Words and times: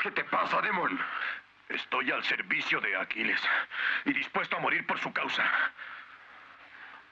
¿Qué 0.00 0.10
te 0.10 0.24
pasa, 0.24 0.62
Demon? 0.62 0.98
Estoy 1.68 2.10
al 2.10 2.24
servicio 2.24 2.80
de 2.80 2.96
Aquiles 2.96 3.40
y 4.06 4.12
dispuesto 4.14 4.56
a 4.56 4.60
morir 4.60 4.86
por 4.86 4.98
su 4.98 5.12
causa. 5.12 5.44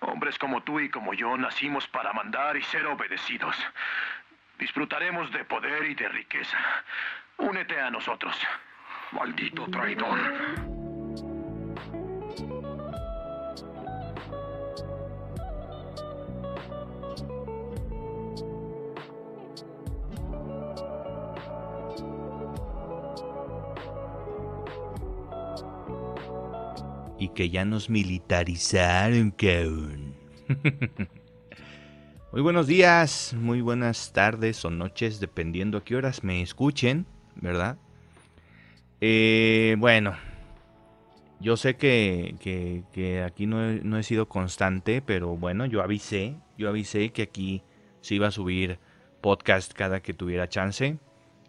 Hombres 0.00 0.38
como 0.38 0.62
tú 0.62 0.80
y 0.80 0.88
como 0.88 1.12
yo 1.12 1.36
nacimos 1.36 1.86
para 1.88 2.14
mandar 2.14 2.56
y 2.56 2.62
ser 2.62 2.86
obedecidos. 2.86 3.56
Disfrutaremos 4.58 5.30
de 5.32 5.44
poder 5.44 5.84
y 5.84 5.94
de 5.94 6.08
riqueza. 6.08 6.58
Únete 7.36 7.78
a 7.78 7.90
nosotros. 7.90 8.34
Maldito 9.12 9.66
traidor. 9.66 10.77
Que 27.34 27.50
ya 27.50 27.64
nos 27.64 27.88
militarizaron, 27.88 29.30
cabrón. 29.30 30.14
muy 32.32 32.42
buenos 32.42 32.66
días, 32.66 33.34
muy 33.38 33.60
buenas 33.60 34.12
tardes 34.12 34.64
o 34.64 34.70
noches, 34.70 35.20
dependiendo 35.20 35.78
a 35.78 35.84
qué 35.84 35.94
horas 35.96 36.24
me 36.24 36.42
escuchen, 36.42 37.06
¿verdad? 37.36 37.78
Eh, 39.00 39.76
bueno, 39.78 40.16
yo 41.40 41.56
sé 41.56 41.76
que, 41.76 42.34
que, 42.40 43.22
aquí 43.22 43.46
no 43.46 43.68
he, 43.68 43.80
no 43.82 43.98
he, 43.98 44.02
sido 44.02 44.28
constante, 44.28 45.00
pero 45.00 45.36
bueno, 45.36 45.66
yo 45.66 45.82
avisé, 45.82 46.36
yo 46.56 46.68
avisé 46.68 47.10
que 47.10 47.22
aquí 47.22 47.62
se 48.00 48.16
iba 48.16 48.26
a 48.26 48.32
subir 48.32 48.80
podcast 49.20 49.72
cada 49.72 50.00
que 50.00 50.14
tuviera 50.14 50.48
chance. 50.48 50.98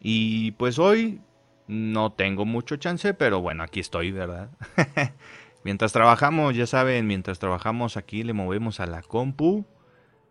Y 0.02 0.52
pues 0.52 0.78
hoy 0.78 1.22
no 1.68 2.12
tengo 2.12 2.46
mucho 2.46 2.78
chance, 2.78 3.14
pero 3.14 3.42
bueno, 3.42 3.64
aquí 3.64 3.80
estoy, 3.80 4.12
¿verdad? 4.12 4.50
mientras 5.64 5.94
trabajamos, 5.94 6.56
ya 6.56 6.68
saben, 6.68 7.08
mientras 7.08 7.40
trabajamos 7.40 7.98
aquí 7.98 8.24
le 8.24 8.34
movemos 8.34 8.80
a 8.80 8.86
la 8.86 9.02
compu 9.02 9.66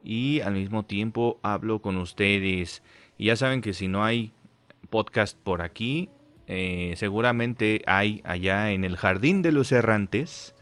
y 0.02 0.40
al 0.40 0.54
mismo 0.54 0.84
tiempo 0.84 1.38
hablo 1.42 1.80
con 1.80 1.96
ustedes. 1.96 2.82
Y 3.16 3.26
ya 3.26 3.36
saben 3.36 3.60
que 3.60 3.72
si 3.72 3.88
no 3.88 4.04
hay 4.04 4.32
podcast 4.90 5.38
por 5.38 5.62
aquí, 5.62 6.08
eh, 6.46 6.94
seguramente 6.96 7.82
hay 7.86 8.22
allá 8.24 8.70
en 8.72 8.84
el 8.84 8.96
Jardín 8.96 9.42
de 9.42 9.52
los 9.52 9.72
Errantes 9.72 10.54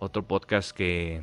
otro 0.00 0.28
podcast 0.28 0.70
que, 0.70 1.22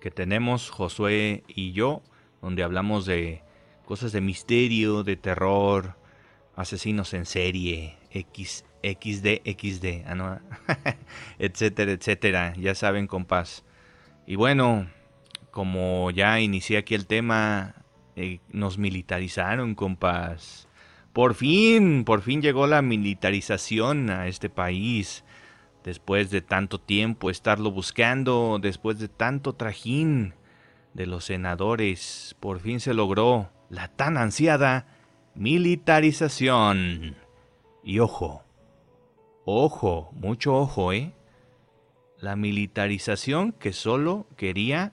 que 0.00 0.10
tenemos 0.10 0.70
Josué 0.70 1.44
y 1.46 1.72
yo, 1.72 2.02
donde 2.40 2.62
hablamos 2.62 3.04
de 3.04 3.42
cosas 3.84 4.12
de 4.12 4.22
misterio, 4.22 5.04
de 5.04 5.16
terror, 5.16 5.96
asesinos 6.54 7.12
en 7.12 7.26
serie, 7.26 7.98
X, 8.10 8.64
XD, 8.94 9.42
XD, 9.44 10.04
ah, 10.06 10.40
etcétera, 11.38 11.92
etcétera. 11.92 12.54
Ya 12.56 12.74
saben, 12.74 13.06
compás. 13.06 13.64
Y 14.26 14.36
bueno, 14.36 14.88
como 15.50 16.10
ya 16.10 16.40
inicié 16.40 16.78
aquí 16.78 16.94
el 16.94 17.06
tema, 17.06 17.74
eh, 18.14 18.40
nos 18.48 18.78
militarizaron, 18.78 19.74
compás. 19.74 20.68
Por 21.12 21.34
fin, 21.34 22.04
por 22.04 22.22
fin 22.22 22.42
llegó 22.42 22.66
la 22.66 22.82
militarización 22.82 24.10
a 24.10 24.26
este 24.28 24.50
país. 24.50 25.24
Después 25.84 26.30
de 26.30 26.42
tanto 26.42 26.80
tiempo 26.80 27.30
estarlo 27.30 27.70
buscando, 27.70 28.58
después 28.60 28.98
de 28.98 29.08
tanto 29.08 29.54
trajín 29.54 30.34
de 30.94 31.06
los 31.06 31.24
senadores, 31.26 32.36
por 32.40 32.58
fin 32.58 32.80
se 32.80 32.92
logró 32.92 33.50
la 33.70 33.88
tan 33.88 34.16
ansiada 34.16 34.86
militarización. 35.34 37.16
Y 37.84 38.00
ojo, 38.00 38.45
ojo, 39.46 40.10
mucho 40.12 40.54
ojo, 40.54 40.92
¿eh? 40.92 41.14
La 42.20 42.36
militarización 42.36 43.52
que 43.52 43.72
solo 43.72 44.26
quería 44.36 44.92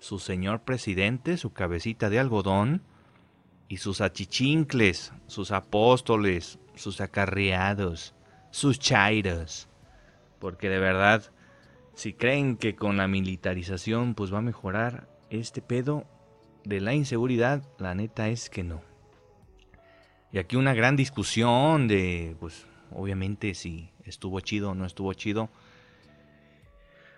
su 0.00 0.18
señor 0.18 0.62
presidente, 0.62 1.36
su 1.36 1.52
cabecita 1.52 2.10
de 2.10 2.18
algodón, 2.18 2.82
y 3.68 3.78
sus 3.78 4.00
achichincles, 4.00 5.12
sus 5.26 5.50
apóstoles, 5.50 6.58
sus 6.74 7.00
acarreados, 7.00 8.14
sus 8.50 8.78
chairos. 8.78 9.68
Porque 10.38 10.68
de 10.68 10.78
verdad, 10.78 11.30
si 11.94 12.12
creen 12.12 12.56
que 12.56 12.76
con 12.76 12.96
la 12.96 13.08
militarización 13.08 14.14
pues 14.14 14.32
va 14.32 14.38
a 14.38 14.42
mejorar 14.42 15.08
este 15.30 15.62
pedo 15.62 16.04
de 16.64 16.80
la 16.80 16.94
inseguridad, 16.94 17.62
la 17.78 17.94
neta 17.94 18.28
es 18.28 18.50
que 18.50 18.64
no. 18.64 18.82
Y 20.32 20.38
aquí 20.38 20.56
una 20.56 20.74
gran 20.74 20.96
discusión 20.96 21.86
de, 21.86 22.36
pues, 22.40 22.66
obviamente 22.92 23.54
si 23.54 23.90
estuvo 24.04 24.40
chido 24.40 24.70
o 24.70 24.74
no 24.74 24.86
estuvo 24.86 25.12
chido. 25.12 25.50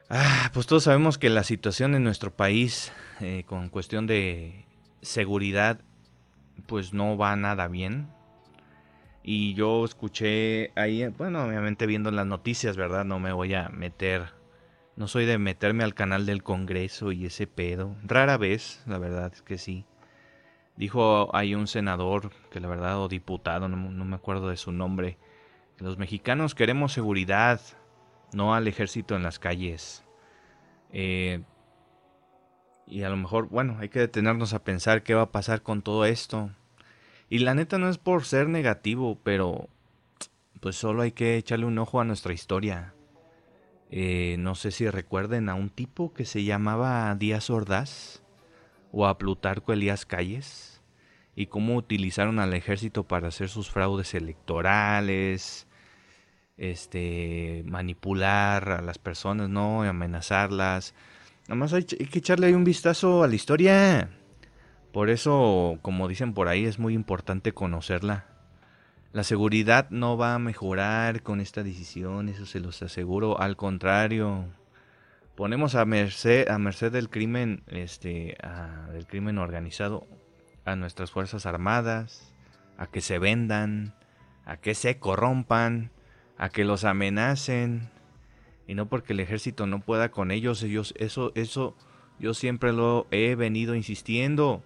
Ah, 0.08 0.50
pues 0.54 0.66
todos 0.66 0.84
sabemos 0.84 1.18
que 1.18 1.30
la 1.30 1.42
situación 1.42 1.94
en 1.94 2.04
nuestro 2.04 2.30
país 2.30 2.92
eh, 3.20 3.44
con 3.46 3.68
cuestión 3.68 4.06
de 4.06 4.66
seguridad, 5.02 5.80
pues 6.66 6.92
no 6.92 7.16
va 7.16 7.34
nada 7.36 7.68
bien. 7.68 8.08
Y 9.22 9.54
yo 9.54 9.84
escuché 9.84 10.70
ahí, 10.76 11.04
bueno, 11.08 11.44
obviamente 11.44 11.86
viendo 11.86 12.12
las 12.12 12.26
noticias, 12.26 12.76
¿verdad? 12.76 13.04
No 13.04 13.18
me 13.18 13.32
voy 13.32 13.54
a 13.54 13.68
meter, 13.70 14.26
no 14.94 15.08
soy 15.08 15.24
de 15.26 15.38
meterme 15.38 15.82
al 15.82 15.94
canal 15.94 16.26
del 16.26 16.44
Congreso 16.44 17.10
y 17.10 17.26
ese 17.26 17.48
pedo. 17.48 17.96
Rara 18.04 18.36
vez, 18.36 18.84
la 18.86 18.98
verdad 18.98 19.32
es 19.34 19.42
que 19.42 19.58
sí. 19.58 19.84
Dijo 20.76 21.34
hay 21.34 21.54
un 21.54 21.66
senador, 21.66 22.30
que 22.50 22.60
la 22.60 22.68
verdad, 22.68 23.00
o 23.00 23.08
diputado, 23.08 23.68
no, 23.68 23.76
me 23.76 24.14
acuerdo 24.14 24.50
de 24.50 24.56
su 24.56 24.72
nombre, 24.72 25.18
los 25.78 25.98
mexicanos 25.98 26.54
queremos 26.54 26.92
seguridad, 26.92 27.60
no 28.32 28.54
al 28.54 28.68
ejército 28.68 29.16
en 29.16 29.22
las 29.22 29.38
calles. 29.38 30.04
Eh, 30.92 31.42
y 32.86 33.02
a 33.02 33.08
lo 33.08 33.16
mejor, 33.16 33.48
bueno, 33.48 33.76
hay 33.80 33.88
que 33.88 33.98
detenernos 33.98 34.54
a 34.54 34.62
pensar 34.62 35.02
qué 35.02 35.14
va 35.14 35.22
a 35.22 35.32
pasar 35.32 35.62
con 35.62 35.82
todo 35.82 36.04
esto. 36.04 36.50
Y 37.28 37.40
la 37.40 37.54
neta 37.54 37.78
no 37.78 37.88
es 37.88 37.98
por 37.98 38.24
ser 38.24 38.48
negativo, 38.48 39.18
pero 39.22 39.68
pues 40.60 40.76
solo 40.76 41.02
hay 41.02 41.12
que 41.12 41.36
echarle 41.36 41.66
un 41.66 41.78
ojo 41.78 42.00
a 42.00 42.04
nuestra 42.04 42.32
historia. 42.32 42.94
Eh, 43.90 44.36
no 44.38 44.54
sé 44.54 44.70
si 44.70 44.88
recuerden 44.88 45.48
a 45.48 45.54
un 45.54 45.70
tipo 45.70 46.12
que 46.12 46.24
se 46.24 46.44
llamaba 46.44 47.14
Díaz 47.14 47.50
Ordaz 47.50 48.22
o 48.92 49.06
a 49.06 49.18
Plutarco 49.18 49.72
Elías 49.72 50.06
Calles 50.06 50.82
y 51.36 51.46
cómo 51.46 51.76
utilizaron 51.76 52.38
al 52.38 52.54
ejército 52.54 53.04
para 53.04 53.28
hacer 53.28 53.48
sus 53.48 53.70
fraudes 53.70 54.14
electorales, 54.14 55.65
este, 56.56 57.62
manipular 57.66 58.70
a 58.70 58.82
las 58.82 58.98
personas, 58.98 59.48
no, 59.48 59.82
amenazarlas. 59.82 60.94
Nada 61.48 61.56
más 61.56 61.72
hay, 61.72 61.84
que 61.84 62.18
echarle 62.18 62.54
un 62.54 62.64
vistazo 62.64 63.22
a 63.22 63.28
la 63.28 63.34
historia. 63.34 64.10
Por 64.92 65.10
eso, 65.10 65.78
como 65.82 66.08
dicen 66.08 66.32
por 66.32 66.48
ahí, 66.48 66.64
es 66.64 66.78
muy 66.78 66.94
importante 66.94 67.52
conocerla. 67.52 68.26
La 69.12 69.24
seguridad 69.24 69.88
no 69.90 70.16
va 70.16 70.34
a 70.34 70.38
mejorar 70.38 71.22
con 71.22 71.40
esta 71.40 71.62
decisión, 71.62 72.28
eso 72.28 72.46
se 72.46 72.60
los 72.60 72.82
aseguro. 72.82 73.40
Al 73.40 73.56
contrario, 73.56 74.46
ponemos 75.36 75.74
a 75.74 75.84
merced, 75.84 76.48
a 76.48 76.58
merced 76.58 76.92
del 76.92 77.08
crimen, 77.08 77.62
este, 77.68 78.36
del 78.92 79.06
crimen 79.06 79.38
organizado, 79.38 80.06
a 80.64 80.76
nuestras 80.76 81.12
fuerzas 81.12 81.46
armadas, 81.46 82.34
a 82.76 82.88
que 82.88 83.00
se 83.00 83.18
vendan, 83.18 83.94
a 84.44 84.56
que 84.56 84.74
se 84.74 84.98
corrompan, 84.98 85.92
a 86.38 86.48
que 86.48 86.64
los 86.64 86.84
amenacen, 86.84 87.90
y 88.66 88.74
no 88.74 88.88
porque 88.88 89.12
el 89.12 89.20
ejército 89.20 89.66
no 89.66 89.80
pueda 89.80 90.10
con 90.10 90.30
ellos, 90.30 90.62
ellos, 90.62 90.94
eso, 90.98 91.32
eso, 91.34 91.76
yo 92.18 92.34
siempre 92.34 92.72
lo 92.72 93.06
he 93.10 93.34
venido 93.34 93.74
insistiendo, 93.74 94.62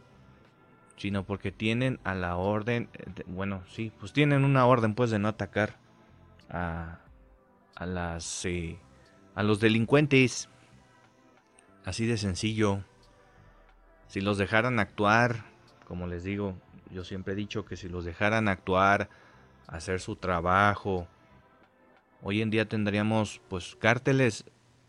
sino 0.97 1.25
porque 1.25 1.53
tienen 1.53 1.99
a 2.05 2.15
la 2.15 2.37
orden, 2.37 2.89
bueno, 3.27 3.63
sí, 3.69 3.93
pues 3.99 4.13
tienen 4.13 4.45
una 4.45 4.67
orden, 4.67 4.95
pues, 4.95 5.11
de 5.11 5.19
no 5.19 5.29
atacar 5.29 5.77
a, 6.51 7.01
a 7.75 7.87
las, 7.87 8.45
eh, 8.45 8.79
a 9.35 9.43
los 9.43 9.61
delincuentes. 9.61 10.49
Así 11.85 12.05
de 12.05 12.19
sencillo. 12.19 12.85
Si 14.09 14.21
los 14.21 14.37
dejaran 14.37 14.79
actuar, 14.79 15.47
como 15.87 16.07
les 16.07 16.25
digo, 16.25 16.55
yo 16.91 17.05
siempre 17.05 17.33
he 17.33 17.37
dicho 17.37 17.65
que 17.65 17.77
si 17.77 17.89
los 17.89 18.05
dejaran 18.05 18.49
actuar, 18.49 19.09
hacer 19.67 20.01
su 20.01 20.17
trabajo, 20.17 21.09
hoy 22.23 22.43
en 22.43 22.51
día 22.51 22.69
tendríamos 22.69 23.41
pues 23.49 23.77
cárteles, 23.77 24.45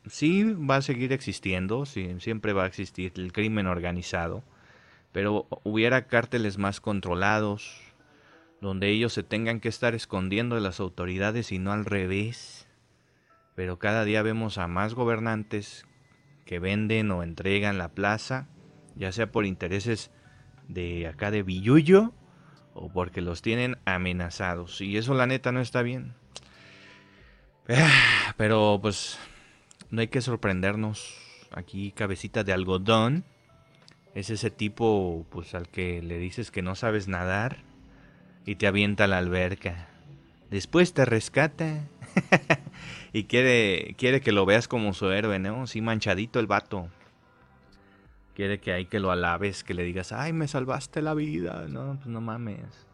sí 0.07 0.43
va 0.53 0.77
a 0.77 0.81
seguir 0.81 1.13
existiendo, 1.13 1.85
sí, 1.85 2.15
siempre 2.19 2.53
va 2.53 2.63
a 2.63 2.67
existir 2.67 3.13
el 3.15 3.31
crimen 3.31 3.67
organizado, 3.67 4.43
pero 5.11 5.47
hubiera 5.63 6.07
cárteles 6.07 6.57
más 6.57 6.81
controlados, 6.81 7.81
donde 8.61 8.89
ellos 8.89 9.13
se 9.13 9.23
tengan 9.23 9.59
que 9.59 9.69
estar 9.69 9.95
escondiendo 9.95 10.55
de 10.55 10.61
las 10.61 10.79
autoridades 10.79 11.51
y 11.51 11.59
no 11.59 11.71
al 11.71 11.85
revés. 11.85 12.67
Pero 13.55 13.79
cada 13.79 14.05
día 14.05 14.21
vemos 14.21 14.57
a 14.57 14.67
más 14.67 14.93
gobernantes 14.93 15.85
que 16.45 16.59
venden 16.59 17.11
o 17.11 17.23
entregan 17.23 17.77
la 17.77 17.89
plaza, 17.89 18.47
ya 18.95 19.11
sea 19.11 19.31
por 19.31 19.45
intereses 19.45 20.11
de 20.67 21.07
acá 21.07 21.31
de 21.31 21.43
Villuyo 21.43 22.13
o 22.73 22.91
porque 22.91 23.21
los 23.21 23.41
tienen 23.41 23.77
amenazados. 23.85 24.79
Y 24.81 24.97
eso 24.97 25.13
la 25.13 25.27
neta 25.27 25.51
no 25.51 25.59
está 25.59 25.81
bien. 25.81 26.13
Pero 28.37 28.79
pues 28.81 29.17
no 29.89 30.01
hay 30.01 30.07
que 30.07 30.21
sorprendernos. 30.21 31.17
Aquí 31.51 31.91
cabecita 31.91 32.43
de 32.43 32.53
algodón. 32.53 33.23
Es 34.15 34.29
ese 34.29 34.51
tipo 34.51 35.25
pues 35.29 35.55
al 35.55 35.69
que 35.69 36.01
le 36.01 36.17
dices 36.17 36.51
que 36.51 36.61
no 36.61 36.75
sabes 36.75 37.07
nadar 37.07 37.57
y 38.45 38.55
te 38.55 38.67
avienta 38.67 39.05
a 39.05 39.07
la 39.07 39.17
alberca. 39.17 39.87
Después 40.49 40.93
te 40.93 41.05
rescata 41.05 41.87
y 43.13 43.23
quiere, 43.25 43.95
quiere 43.97 44.19
que 44.19 44.33
lo 44.33 44.45
veas 44.45 44.67
como 44.67 44.93
su 44.93 45.09
héroe, 45.11 45.39
¿no? 45.39 45.65
Sí, 45.65 45.79
manchadito 45.81 46.39
el 46.39 46.47
vato. 46.47 46.89
Quiere 48.35 48.59
que 48.59 48.73
hay 48.73 48.85
que 48.85 48.99
lo 48.99 49.11
alabes, 49.11 49.63
que 49.63 49.73
le 49.73 49.83
digas, 49.83 50.11
ay, 50.11 50.33
me 50.33 50.47
salvaste 50.47 51.01
la 51.01 51.13
vida. 51.13 51.67
No, 51.69 51.95
pues 51.95 52.07
no 52.07 52.19
mames. 52.19 52.87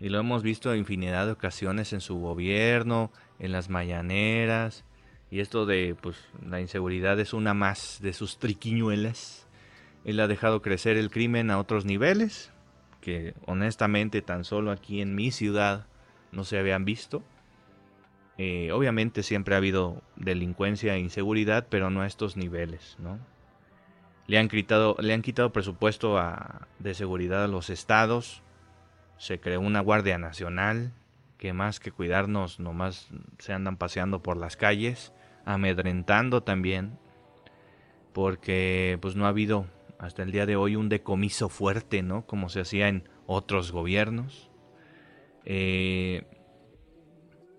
Y 0.00 0.08
lo 0.08 0.18
hemos 0.18 0.42
visto 0.42 0.74
infinidad 0.74 1.26
de 1.26 1.32
ocasiones 1.32 1.92
en 1.92 2.00
su 2.00 2.18
gobierno, 2.18 3.10
en 3.38 3.52
las 3.52 3.68
mañaneras. 3.68 4.84
Y 5.30 5.40
esto 5.40 5.66
de, 5.66 5.96
pues, 6.00 6.16
la 6.46 6.60
inseguridad 6.60 7.18
es 7.20 7.32
una 7.32 7.54
más 7.54 7.98
de 8.00 8.12
sus 8.12 8.38
triquiñuelas. 8.38 9.46
Él 10.04 10.20
ha 10.20 10.28
dejado 10.28 10.62
crecer 10.62 10.96
el 10.96 11.10
crimen 11.10 11.50
a 11.50 11.58
otros 11.58 11.84
niveles, 11.84 12.52
que 13.00 13.34
honestamente 13.44 14.22
tan 14.22 14.44
solo 14.44 14.70
aquí 14.70 15.00
en 15.00 15.14
mi 15.14 15.30
ciudad 15.32 15.86
no 16.32 16.44
se 16.44 16.58
habían 16.58 16.84
visto. 16.84 17.22
Eh, 18.38 18.70
obviamente 18.72 19.22
siempre 19.22 19.54
ha 19.54 19.58
habido 19.58 20.02
delincuencia 20.16 20.94
e 20.94 21.00
inseguridad, 21.00 21.66
pero 21.68 21.90
no 21.90 22.02
a 22.02 22.06
estos 22.06 22.36
niveles, 22.36 22.96
¿no? 22.98 23.18
Le 24.26 24.38
han 24.38 24.48
quitado, 24.48 24.96
le 25.00 25.14
han 25.14 25.22
quitado 25.22 25.52
presupuesto 25.52 26.20
de 26.78 26.94
seguridad 26.94 27.44
a 27.44 27.48
los 27.48 27.70
estados. 27.70 28.42
Se 29.18 29.40
creó 29.40 29.60
una 29.60 29.80
Guardia 29.80 30.18
Nacional 30.18 30.92
que 31.38 31.52
más 31.52 31.80
que 31.80 31.92
cuidarnos, 31.92 32.60
nomás 32.60 33.08
se 33.38 33.52
andan 33.52 33.76
paseando 33.76 34.22
por 34.22 34.36
las 34.36 34.56
calles, 34.56 35.12
amedrentando 35.44 36.42
también, 36.42 36.98
porque 38.12 38.98
pues 39.00 39.16
no 39.16 39.26
ha 39.26 39.28
habido 39.28 39.66
hasta 39.98 40.22
el 40.22 40.32
día 40.32 40.46
de 40.46 40.56
hoy 40.56 40.76
un 40.76 40.88
decomiso 40.88 41.48
fuerte, 41.48 42.02
¿no? 42.02 42.26
Como 42.26 42.48
se 42.48 42.60
hacía 42.60 42.88
en 42.88 43.08
otros 43.26 43.72
gobiernos. 43.72 44.50
Eh, 45.44 46.26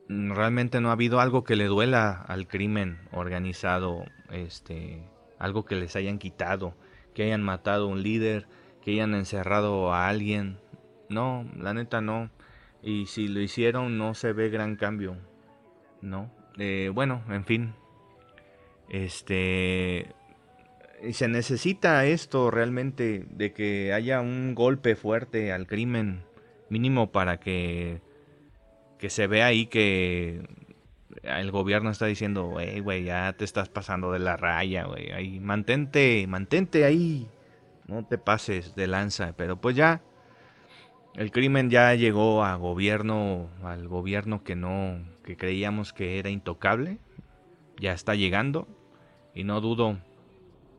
realmente 0.07 0.81
no 0.81 0.89
ha 0.89 0.93
habido 0.93 1.19
algo 1.19 1.43
que 1.43 1.55
le 1.55 1.65
duela 1.65 2.11
al 2.27 2.47
crimen 2.47 2.99
organizado, 3.11 4.05
este, 4.31 5.03
algo 5.39 5.65
que 5.65 5.75
les 5.75 5.95
hayan 5.95 6.19
quitado, 6.19 6.75
que 7.13 7.23
hayan 7.23 7.43
matado 7.43 7.85
a 7.85 7.87
un 7.87 8.03
líder, 8.03 8.47
que 8.81 8.91
hayan 8.91 9.13
encerrado 9.13 9.93
a 9.93 10.07
alguien. 10.07 10.59
No, 11.09 11.45
la 11.57 11.73
neta 11.73 12.01
no. 12.01 12.29
Y 12.87 13.07
si 13.07 13.27
lo 13.27 13.41
hicieron 13.41 13.97
no 13.97 14.13
se 14.13 14.31
ve 14.31 14.47
gran 14.49 14.77
cambio, 14.77 15.17
¿no? 16.01 16.31
Eh, 16.57 16.89
bueno, 16.93 17.21
en 17.27 17.43
fin. 17.43 17.73
Este... 18.87 20.15
Se 21.11 21.27
necesita 21.27 22.05
esto 22.05 22.49
realmente 22.49 23.25
de 23.29 23.51
que 23.51 23.91
haya 23.91 24.21
un 24.21 24.55
golpe 24.55 24.95
fuerte 24.95 25.51
al 25.51 25.67
crimen, 25.67 26.23
mínimo 26.69 27.11
para 27.11 27.41
que 27.41 28.01
que 28.97 29.09
se 29.09 29.27
ve 29.27 29.43
ahí 29.43 29.67
que 29.67 30.47
el 31.23 31.51
gobierno 31.51 31.89
está 31.89 32.05
diciendo, 32.05 32.55
hey, 32.57 32.79
güey, 32.79 33.03
ya 33.03 33.33
te 33.33 33.43
estás 33.43 33.67
pasando 33.67 34.13
de 34.13 34.19
la 34.19 34.37
raya, 34.37 34.85
güey, 34.85 35.11
ahí, 35.11 35.41
mantente, 35.41 36.25
mantente 36.25 36.85
ahí, 36.85 37.27
no 37.85 38.05
te 38.05 38.17
pases 38.17 38.75
de 38.75 38.87
lanza, 38.87 39.33
pero 39.35 39.59
pues 39.59 39.75
ya, 39.75 40.01
el 41.17 41.31
crimen 41.31 41.69
ya 41.69 41.93
llegó 41.95 42.45
a 42.45 42.55
gobierno, 42.55 43.49
al 43.63 43.87
gobierno 43.87 44.43
que 44.43 44.55
no, 44.55 44.99
que 45.23 45.35
creíamos 45.35 45.91
que 45.91 46.19
era 46.19 46.29
intocable, 46.29 46.99
ya 47.79 47.91
está 47.91 48.15
llegando, 48.15 48.67
y 49.33 49.43
no 49.43 49.59
dudo 49.59 49.97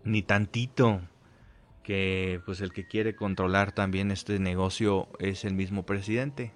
ni 0.05 0.23
tantito 0.23 1.01
que 1.83 2.41
pues 2.47 2.61
el 2.61 2.73
que 2.73 2.87
quiere 2.87 3.17
controlar 3.17 3.73
también 3.73 4.11
este 4.11 4.39
negocio 4.39 5.09
es 5.19 5.45
el 5.45 5.55
mismo 5.55 5.85
presidente 5.85 6.53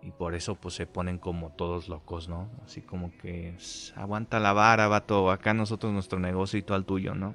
y 0.00 0.12
por 0.12 0.34
eso 0.34 0.54
pues 0.54 0.74
se 0.74 0.86
ponen 0.86 1.18
como 1.18 1.50
todos 1.50 1.88
locos, 1.88 2.28
¿no? 2.28 2.48
Así 2.64 2.80
como 2.80 3.10
que 3.18 3.56
aguanta 3.96 4.38
la 4.38 4.52
vara, 4.52 4.86
vato, 4.86 5.30
acá 5.30 5.52
nosotros 5.52 5.92
nuestro 5.92 6.20
negocio 6.20 6.58
y 6.58 6.62
tú 6.62 6.74
al 6.74 6.84
tuyo, 6.84 7.14
¿no? 7.14 7.34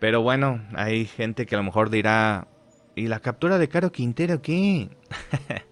Pero 0.00 0.22
bueno, 0.22 0.62
hay 0.74 1.04
gente 1.04 1.44
que 1.44 1.54
a 1.54 1.58
lo 1.58 1.64
mejor 1.64 1.90
dirá, 1.90 2.48
¿y 2.94 3.08
la 3.08 3.20
captura 3.20 3.58
de 3.58 3.68
Caro 3.68 3.92
Quintero 3.92 4.42
qué? 4.42 4.90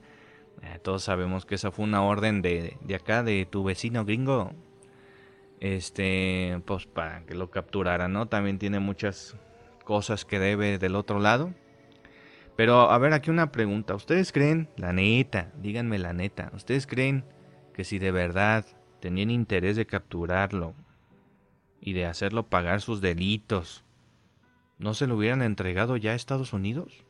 Eh, 0.61 0.81
todos 0.83 1.05
sabemos 1.05 1.47
que 1.47 1.55
esa 1.55 1.71
fue 1.71 1.85
una 1.85 2.03
orden 2.03 2.43
de, 2.43 2.77
de 2.81 2.95
acá, 2.97 3.23
de 3.23 3.47
tu 3.47 3.63
vecino 3.63 4.05
gringo. 4.05 4.51
Este, 5.61 6.61
pues 6.67 6.87
para 6.87 7.25
que 7.27 7.37
lo 7.37 7.49
capturara, 7.51 8.09
¿no? 8.09 8.27
También 8.27 8.59
tiene 8.59 8.81
muchas 8.81 9.37
cosas 9.85 10.25
que 10.25 10.39
debe 10.39 10.79
del 10.79 10.97
otro 10.97 11.21
lado. 11.21 11.55
Pero 12.59 12.91
a 12.91 12.99
ver, 12.99 13.13
aquí 13.13 13.31
una 13.31 13.53
pregunta. 13.53 13.95
¿Ustedes 13.95 14.33
creen, 14.33 14.69
la 14.77 14.93
neta, 14.93 15.53
díganme 15.63 15.99
la 15.99 16.13
neta, 16.13 16.51
¿ustedes 16.55 16.87
creen 16.87 17.25
que 17.73 17.85
si 17.85 18.01
de 18.01 18.11
verdad 18.11 18.67
tenían 19.01 19.31
interés 19.31 19.77
de 19.77 19.87
capturarlo 19.87 20.75
y 21.81 21.93
de 21.93 22.07
hacerlo 22.07 22.49
pagar 22.49 22.81
sus 22.81 23.01
delitos, 23.01 23.85
no 24.79 24.93
se 24.95 25.07
lo 25.07 25.17
hubieran 25.17 25.43
entregado 25.43 25.97
ya 25.97 26.11
a 26.11 26.17
Estados 26.17 26.53
Unidos? 26.53 27.05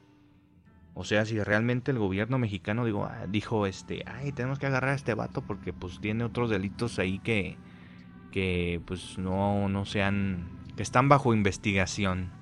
O 1.01 1.05
sea, 1.05 1.25
si 1.25 1.41
realmente 1.41 1.93
el 1.93 1.99
gobierno 2.01 2.41
mexicano 2.41 2.85
digo, 2.85 3.05
ah, 3.05 3.27
dijo, 3.29 3.67
este, 3.67 4.03
ay, 4.05 4.33
tenemos 4.33 4.59
que 4.59 4.67
agarrar 4.67 4.91
a 4.91 4.95
este 4.97 5.15
vato 5.15 5.43
porque 5.43 5.73
pues 5.73 6.01
tiene 6.01 6.25
otros 6.25 6.51
delitos 6.51 6.99
ahí 6.99 7.21
que, 7.21 7.57
que 8.33 8.83
pues 8.85 9.17
no, 9.17 9.69
no 9.69 9.85
sean, 9.85 10.49
que 10.75 10.83
están 10.83 11.09
bajo 11.09 11.33
investigación. 11.33 12.33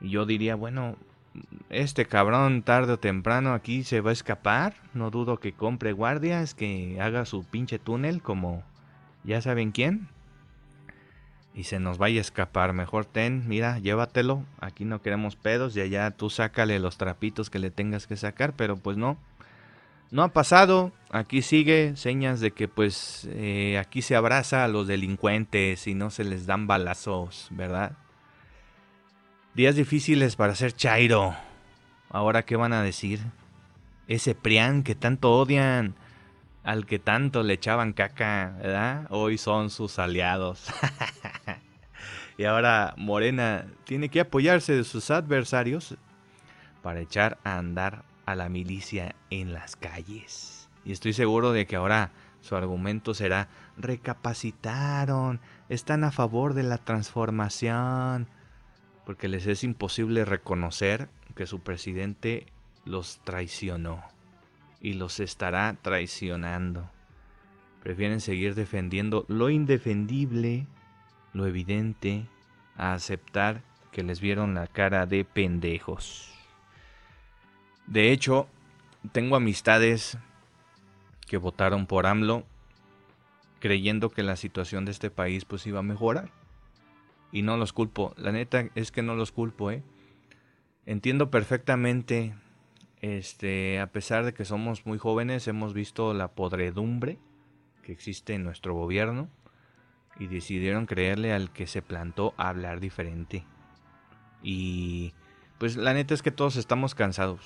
Y 0.00 0.10
yo 0.10 0.24
diría, 0.24 0.54
bueno, 0.54 0.94
este 1.68 2.06
cabrón 2.06 2.62
tarde 2.62 2.92
o 2.92 3.00
temprano 3.00 3.54
aquí 3.54 3.82
se 3.82 4.00
va 4.00 4.10
a 4.10 4.12
escapar. 4.12 4.74
No 4.94 5.10
dudo 5.10 5.40
que 5.40 5.52
compre 5.52 5.90
guardias, 5.90 6.54
que 6.54 7.00
haga 7.00 7.24
su 7.24 7.42
pinche 7.42 7.80
túnel 7.80 8.22
como 8.22 8.62
ya 9.24 9.42
saben 9.42 9.72
quién. 9.72 10.06
Y 11.54 11.64
se 11.64 11.78
nos 11.78 11.98
vaya 11.98 12.18
a 12.18 12.22
escapar. 12.22 12.72
Mejor 12.72 13.04
ten, 13.04 13.46
mira, 13.48 13.78
llévatelo. 13.78 14.42
Aquí 14.60 14.84
no 14.84 15.02
queremos 15.02 15.36
pedos. 15.36 15.76
Y 15.76 15.80
allá 15.80 16.10
tú 16.10 16.30
sácale 16.30 16.78
los 16.78 16.96
trapitos 16.96 17.50
que 17.50 17.58
le 17.58 17.70
tengas 17.70 18.06
que 18.06 18.16
sacar. 18.16 18.54
Pero 18.54 18.76
pues 18.76 18.96
no. 18.96 19.18
No 20.10 20.22
ha 20.22 20.28
pasado. 20.28 20.92
Aquí 21.10 21.42
sigue 21.42 21.96
señas 21.96 22.40
de 22.40 22.52
que 22.52 22.68
pues 22.68 23.28
eh, 23.32 23.78
aquí 23.78 24.02
se 24.02 24.16
abraza 24.16 24.64
a 24.64 24.68
los 24.68 24.86
delincuentes 24.86 25.86
y 25.86 25.94
no 25.94 26.10
se 26.10 26.24
les 26.24 26.46
dan 26.46 26.66
balazos, 26.66 27.48
¿verdad? 27.50 27.92
Días 29.54 29.76
difíciles 29.76 30.36
para 30.36 30.54
ser 30.54 30.74
Chairo. 30.74 31.34
Ahora, 32.08 32.42
¿qué 32.42 32.56
van 32.56 32.72
a 32.72 32.82
decir? 32.82 33.20
Ese 34.08 34.34
Prián 34.34 34.82
que 34.82 34.94
tanto 34.94 35.32
odian, 35.32 35.94
al 36.62 36.86
que 36.86 36.98
tanto 36.98 37.42
le 37.42 37.54
echaban 37.54 37.92
caca, 37.92 38.56
¿verdad? 38.58 39.06
Hoy 39.10 39.38
son 39.38 39.70
sus 39.70 39.98
aliados. 39.98 40.66
y 42.38 42.44
ahora 42.44 42.94
Morena 42.96 43.66
tiene 43.84 44.08
que 44.08 44.20
apoyarse 44.20 44.74
de 44.74 44.84
sus 44.84 45.10
adversarios 45.10 45.96
para 46.82 47.00
echar 47.00 47.38
a 47.44 47.58
andar 47.58 48.04
a 48.26 48.34
la 48.34 48.48
milicia 48.48 49.14
en 49.30 49.52
las 49.52 49.76
calles. 49.76 50.68
Y 50.84 50.92
estoy 50.92 51.12
seguro 51.12 51.52
de 51.52 51.66
que 51.66 51.76
ahora 51.76 52.10
su 52.40 52.56
argumento 52.56 53.14
será, 53.14 53.48
recapacitaron, 53.76 55.40
están 55.68 56.04
a 56.04 56.10
favor 56.10 56.54
de 56.54 56.64
la 56.64 56.78
transformación 56.78 58.28
porque 59.04 59.28
les 59.28 59.46
es 59.46 59.64
imposible 59.64 60.24
reconocer 60.24 61.08
que 61.34 61.46
su 61.46 61.60
presidente 61.60 62.46
los 62.84 63.20
traicionó 63.24 64.11
y 64.82 64.94
los 64.94 65.20
estará 65.20 65.78
traicionando. 65.80 66.90
Prefieren 67.82 68.20
seguir 68.20 68.54
defendiendo 68.54 69.24
lo 69.28 69.48
indefendible, 69.48 70.66
lo 71.32 71.46
evidente, 71.46 72.26
a 72.76 72.92
aceptar 72.92 73.62
que 73.92 74.02
les 74.02 74.20
vieron 74.20 74.54
la 74.54 74.66
cara 74.66 75.06
de 75.06 75.24
pendejos. 75.24 76.32
De 77.86 78.10
hecho, 78.10 78.48
tengo 79.12 79.36
amistades 79.36 80.18
que 81.26 81.36
votaron 81.36 81.86
por 81.86 82.06
AMLO 82.06 82.44
creyendo 83.60 84.10
que 84.10 84.24
la 84.24 84.34
situación 84.34 84.84
de 84.84 84.90
este 84.90 85.10
país 85.10 85.44
pues 85.44 85.66
iba 85.68 85.78
a 85.78 85.84
mejorar 85.84 86.30
y 87.30 87.42
no 87.42 87.56
los 87.56 87.72
culpo. 87.72 88.12
La 88.16 88.32
neta 88.32 88.68
es 88.74 88.90
que 88.90 89.02
no 89.02 89.14
los 89.14 89.30
culpo, 89.30 89.70
¿eh? 89.70 89.84
Entiendo 90.84 91.30
perfectamente, 91.30 92.34
este, 93.02 93.80
a 93.80 93.88
pesar 93.88 94.24
de 94.24 94.32
que 94.32 94.44
somos 94.44 94.86
muy 94.86 94.96
jóvenes, 94.96 95.48
hemos 95.48 95.74
visto 95.74 96.14
la 96.14 96.28
podredumbre 96.28 97.18
que 97.82 97.92
existe 97.92 98.34
en 98.34 98.44
nuestro 98.44 98.74
gobierno 98.74 99.28
y 100.18 100.28
decidieron 100.28 100.86
creerle 100.86 101.32
al 101.32 101.52
que 101.52 101.66
se 101.66 101.82
plantó 101.82 102.32
a 102.36 102.48
hablar 102.48 102.78
diferente. 102.78 103.44
Y 104.40 105.14
pues 105.58 105.76
la 105.76 105.94
neta 105.94 106.14
es 106.14 106.22
que 106.22 106.30
todos 106.30 106.56
estamos 106.56 106.94
cansados. 106.94 107.40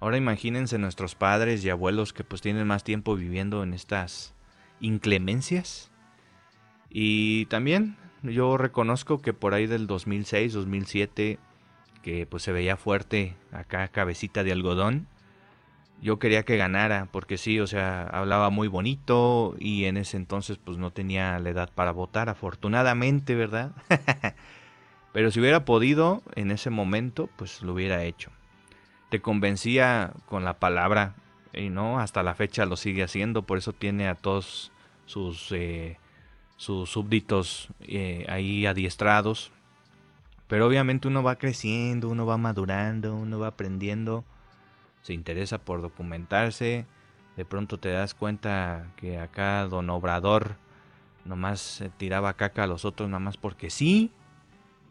Ahora 0.00 0.16
imagínense 0.16 0.78
nuestros 0.78 1.16
padres 1.16 1.64
y 1.64 1.70
abuelos 1.70 2.12
que 2.12 2.22
pues 2.22 2.40
tienen 2.40 2.66
más 2.68 2.84
tiempo 2.84 3.16
viviendo 3.16 3.64
en 3.64 3.74
estas 3.74 4.32
inclemencias. 4.78 5.90
Y 6.88 7.46
también 7.46 7.96
yo 8.22 8.56
reconozco 8.56 9.20
que 9.20 9.32
por 9.32 9.54
ahí 9.54 9.66
del 9.66 9.88
2006, 9.88 10.52
2007, 10.52 11.40
que 12.08 12.24
pues 12.24 12.42
se 12.42 12.52
veía 12.52 12.78
fuerte 12.78 13.36
acá 13.52 13.86
cabecita 13.88 14.42
de 14.42 14.50
algodón, 14.50 15.08
yo 16.00 16.18
quería 16.18 16.42
que 16.42 16.56
ganara, 16.56 17.06
porque 17.12 17.36
sí, 17.36 17.60
o 17.60 17.66
sea, 17.66 18.04
hablaba 18.04 18.48
muy 18.48 18.66
bonito 18.66 19.54
y 19.58 19.84
en 19.84 19.98
ese 19.98 20.16
entonces 20.16 20.56
pues 20.56 20.78
no 20.78 20.90
tenía 20.90 21.38
la 21.38 21.50
edad 21.50 21.70
para 21.74 21.92
votar, 21.92 22.30
afortunadamente, 22.30 23.34
¿verdad? 23.34 23.72
Pero 25.12 25.30
si 25.30 25.38
hubiera 25.38 25.66
podido 25.66 26.22
en 26.34 26.50
ese 26.50 26.70
momento, 26.70 27.28
pues 27.36 27.60
lo 27.60 27.74
hubiera 27.74 28.02
hecho. 28.04 28.30
Te 29.10 29.20
convencía 29.20 30.14
con 30.24 30.46
la 30.46 30.58
palabra 30.58 31.14
y 31.52 31.68
no, 31.68 32.00
hasta 32.00 32.22
la 32.22 32.34
fecha 32.34 32.64
lo 32.64 32.76
sigue 32.76 33.02
haciendo, 33.02 33.42
por 33.42 33.58
eso 33.58 33.74
tiene 33.74 34.08
a 34.08 34.14
todos 34.14 34.72
sus, 35.04 35.52
eh, 35.52 35.98
sus 36.56 36.88
súbditos 36.88 37.68
eh, 37.82 38.24
ahí 38.30 38.64
adiestrados. 38.64 39.52
Pero 40.48 40.66
obviamente 40.66 41.08
uno 41.08 41.22
va 41.22 41.36
creciendo, 41.36 42.08
uno 42.08 42.26
va 42.26 42.38
madurando, 42.38 43.14
uno 43.14 43.38
va 43.38 43.48
aprendiendo 43.48 44.24
se 45.02 45.14
interesa 45.14 45.58
por 45.58 45.80
documentarse, 45.80 46.86
de 47.36 47.44
pronto 47.44 47.78
te 47.78 47.90
das 47.90 48.14
cuenta 48.14 48.92
que 48.96 49.18
acá 49.18 49.66
don 49.66 49.90
Obrador 49.90 50.56
nomás 51.24 51.84
tiraba 51.96 52.34
caca 52.34 52.64
a 52.64 52.66
los 52.66 52.84
otros 52.84 53.08
nada 53.08 53.20
más 53.20 53.36
porque 53.36 53.70
sí, 53.70 54.12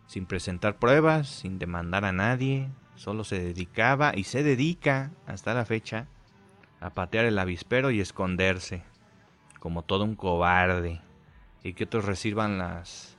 sin 0.08 0.26
presentar 0.26 0.78
pruebas, 0.78 1.28
sin 1.28 1.60
demandar 1.60 2.06
a 2.06 2.14
nadie, 2.14 2.70
solo 2.96 3.24
se 3.24 3.40
dedicaba 3.40 4.14
y 4.16 4.24
se 4.24 4.44
dedica 4.44 5.12
hasta 5.26 5.54
la 5.54 5.66
fecha 5.66 6.08
a 6.80 6.92
patear 6.92 7.26
el 7.26 7.38
avispero 7.38 7.92
y 7.92 8.00
esconderse, 8.00 8.84
como 9.60 9.84
todo 9.84 10.04
un 10.04 10.16
cobarde, 10.16 11.02
y 11.64 11.74
que 11.74 11.84
otros 11.84 12.06
reciban 12.06 12.58
las 12.58 13.17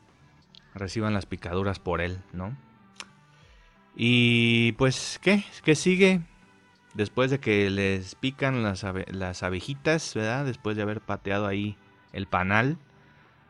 reciban 0.78 1.14
las 1.14 1.26
picaduras 1.26 1.78
por 1.78 2.00
él, 2.00 2.20
¿no? 2.32 2.56
Y 3.96 4.72
pues, 4.72 5.18
¿qué? 5.22 5.44
¿Qué 5.64 5.74
sigue? 5.74 6.22
después 6.98 7.30
de 7.30 7.38
que 7.38 7.70
les 7.70 8.16
pican 8.16 8.64
las, 8.64 8.84
las 9.08 9.42
abejitas, 9.44 10.14
¿verdad? 10.14 10.44
Después 10.44 10.76
de 10.76 10.82
haber 10.82 11.00
pateado 11.00 11.46
ahí 11.46 11.76
el 12.12 12.26
panal, 12.26 12.76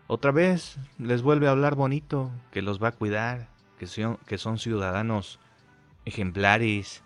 otra 0.07 0.33
vez 0.33 0.79
les 0.99 1.23
vuelve 1.23 1.49
a 1.49 1.53
hablar 1.53 1.75
bonito, 1.75 2.31
que 2.51 2.61
los 2.61 2.83
va 2.83 2.89
a 2.89 2.93
cuidar, 2.93 3.49
que 3.79 3.87
son, 3.87 4.19
que 4.27 4.37
son 4.37 4.59
ciudadanos 4.59 5.41
ejemplares, 6.05 7.03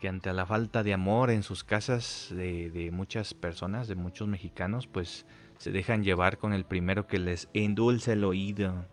que 0.00 0.08
ante 0.08 0.32
la 0.32 0.46
falta 0.46 0.82
de 0.82 0.94
amor 0.94 1.30
en 1.30 1.42
sus 1.42 1.62
casas 1.62 2.28
de, 2.30 2.70
de, 2.70 2.90
muchas 2.90 3.34
personas, 3.34 3.86
de 3.86 3.94
muchos 3.96 4.28
mexicanos, 4.28 4.86
pues 4.86 5.26
se 5.58 5.72
dejan 5.72 6.04
llevar 6.04 6.38
con 6.38 6.54
el 6.54 6.64
primero 6.64 7.06
que 7.06 7.18
les 7.18 7.48
endulce 7.52 8.12
el 8.12 8.24
oído. 8.24 8.86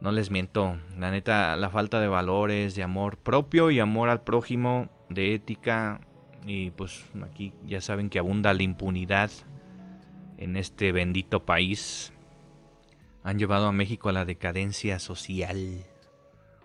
No 0.00 0.12
les 0.12 0.30
miento, 0.30 0.78
la 0.98 1.10
neta, 1.10 1.56
la 1.56 1.68
falta 1.68 2.00
de 2.00 2.08
valores, 2.08 2.74
de 2.74 2.82
amor 2.82 3.18
propio 3.18 3.70
y 3.70 3.80
amor 3.80 4.08
al 4.08 4.22
prójimo, 4.22 4.88
de 5.10 5.34
ética, 5.34 6.00
y 6.46 6.70
pues 6.70 7.04
aquí 7.22 7.52
ya 7.66 7.82
saben 7.82 8.08
que 8.08 8.18
abunda 8.18 8.54
la 8.54 8.62
impunidad 8.62 9.30
en 10.38 10.56
este 10.56 10.92
bendito 10.92 11.44
país, 11.44 12.14
han 13.22 13.38
llevado 13.38 13.66
a 13.66 13.72
México 13.72 14.08
a 14.08 14.12
la 14.12 14.24
decadencia 14.24 14.98
social. 14.98 15.84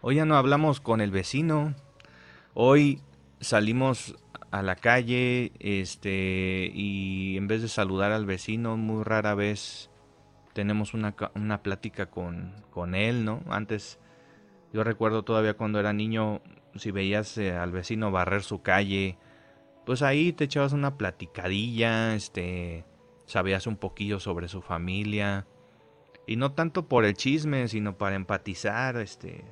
Hoy 0.01 0.15
ya 0.15 0.25
no 0.25 0.37
hablamos 0.37 0.79
con 0.79 1.01
el 1.01 1.11
vecino, 1.11 1.75
hoy 2.53 3.01
salimos 3.41 4.15
a 4.51 4.61
la 4.61 4.77
calle, 4.77 5.51
este, 5.59 6.71
y 6.73 7.35
en 7.35 7.47
vez 7.47 7.61
de 7.61 7.67
saludar 7.67 8.13
al 8.13 8.25
vecino, 8.25 8.77
muy 8.77 9.03
rara 9.03 9.35
vez 9.35 9.89
tenemos 10.55 10.93
una, 10.93 11.13
una 11.35 11.61
plática 11.61 12.05
con, 12.05 12.53
con, 12.71 12.95
él, 12.95 13.25
¿no? 13.25 13.43
Antes, 13.49 13.99
yo 14.71 14.85
recuerdo 14.85 15.23
todavía 15.23 15.55
cuando 15.55 15.81
era 15.81 15.91
niño, 15.91 16.41
si 16.75 16.91
veías 16.91 17.37
eh, 17.37 17.51
al 17.51 17.73
vecino 17.73 18.09
barrer 18.09 18.41
su 18.41 18.61
calle, 18.61 19.17
pues 19.85 20.01
ahí 20.01 20.31
te 20.31 20.45
echabas 20.45 20.71
una 20.71 20.97
platicadilla, 20.97 22.15
este, 22.15 22.85
sabías 23.25 23.67
un 23.67 23.75
poquillo 23.75 24.21
sobre 24.21 24.47
su 24.47 24.61
familia, 24.61 25.45
y 26.25 26.37
no 26.37 26.53
tanto 26.53 26.87
por 26.87 27.03
el 27.03 27.15
chisme, 27.15 27.67
sino 27.67 27.97
para 27.97 28.15
empatizar, 28.15 28.95
este, 28.95 29.43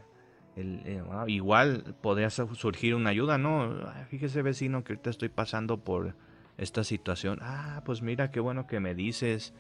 eh, 0.56 1.04
igual 1.28 1.98
podría 2.02 2.30
surgir 2.30 2.96
una 2.96 3.10
ayuda, 3.10 3.38
¿no? 3.38 3.76
Fíjese 4.10 4.42
vecino 4.42 4.86
que 4.86 4.94
ahorita 4.94 5.10
estoy 5.10 5.28
pasando 5.28 5.84
por 5.84 6.16
esta 6.58 6.86
situación. 6.86 7.40
Ah, 7.42 7.82
pues 7.86 8.02
mira 8.02 8.32
qué 8.32 8.40
bueno 8.40 8.68
que 8.68 8.80
me 8.80 8.96
dices 8.96 9.54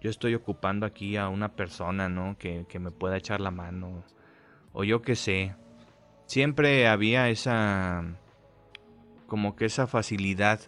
yo 0.00 0.10
estoy 0.10 0.34
ocupando 0.34 0.86
aquí 0.86 1.16
a 1.16 1.28
una 1.28 1.52
persona, 1.52 2.08
¿no? 2.08 2.36
Que, 2.38 2.66
me 2.78 2.90
pueda 2.90 3.16
echar 3.16 3.40
la 3.40 3.50
mano. 3.50 4.04
O 4.72 4.84
yo 4.84 5.02
qué 5.02 5.16
sé. 5.16 5.54
Siempre 6.26 6.88
había 6.88 7.28
esa... 7.28 8.04
como 9.26 9.56
que 9.56 9.64
esa 9.64 9.86
facilidad 9.86 10.60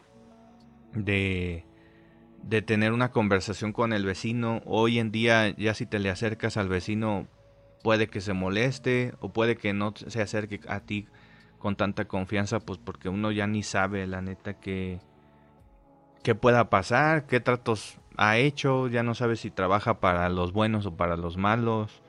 de, 0.92 1.64
de 2.42 2.62
tener 2.62 2.92
una 2.92 3.10
conversación 3.10 3.72
con 3.72 3.92
el 3.92 4.04
vecino. 4.04 4.62
Hoy 4.64 4.98
en 4.98 5.10
día 5.10 5.54
ya 5.56 5.74
si 5.74 5.86
te 5.86 5.98
le 5.98 6.10
acercas 6.10 6.56
al 6.56 6.68
vecino 6.68 7.26
puede 7.82 8.08
que 8.08 8.20
se 8.20 8.32
moleste 8.32 9.14
o 9.20 9.32
puede 9.32 9.56
que 9.56 9.72
no 9.72 9.94
se 9.94 10.20
acerque 10.20 10.60
a 10.68 10.80
ti 10.80 11.06
con 11.58 11.76
tanta 11.76 12.06
confianza, 12.06 12.60
pues 12.60 12.78
porque 12.78 13.08
uno 13.08 13.32
ya 13.32 13.46
ni 13.46 13.62
sabe 13.62 14.06
la 14.06 14.22
neta 14.22 14.54
que, 14.54 15.00
que 16.22 16.34
pueda 16.34 16.70
pasar, 16.70 17.26
qué 17.26 17.40
tratos 17.40 17.98
ha 18.18 18.36
hecho, 18.36 18.88
ya 18.88 19.04
no 19.04 19.14
sabe 19.14 19.36
si 19.36 19.50
trabaja 19.50 20.00
para 20.00 20.28
los 20.28 20.52
buenos 20.52 20.84
o 20.86 20.96
para 20.96 21.16
los 21.16 21.36
malos. 21.36 22.02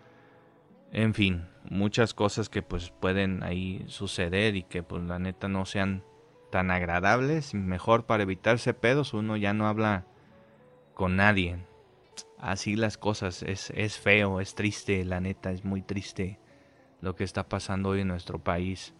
En 0.92 1.13
fin, 1.13 1.48
muchas 1.70 2.16
cosas 2.16 2.50
que 2.50 2.63
pues 2.63 2.89
pueden 2.89 3.44
ahí 3.44 3.86
suceder 3.88 4.56
y 4.56 4.63
que 4.63 4.82
pues 4.82 5.04
la 5.04 5.20
neta 5.20 5.48
no 5.48 5.68
sean 5.68 6.04
tan 6.51 6.72
agradables. 6.72 7.54
Mejor 7.54 8.08
para 8.08 8.24
evitarse 8.24 8.74
pedos 8.74 9.13
uno 9.13 9.38
ya 9.38 9.54
no 9.54 9.68
habla 9.68 10.08
con 10.96 11.16
nadie. 11.16 11.60
Así 12.39 12.75
las 12.75 12.98
cosas, 12.98 13.44
es, 13.44 13.70
es 13.75 14.00
feo, 14.00 14.42
es 14.42 14.56
triste, 14.56 15.06
la 15.06 15.20
neta, 15.20 15.51
es 15.51 15.63
muy 15.63 15.84
triste 15.84 16.39
lo 17.01 17.16
que 17.16 17.24
está 17.24 17.48
pasando 17.48 17.89
hoy 17.89 18.01
en 18.01 18.08
nuestro 18.08 18.39
país. 18.39 18.96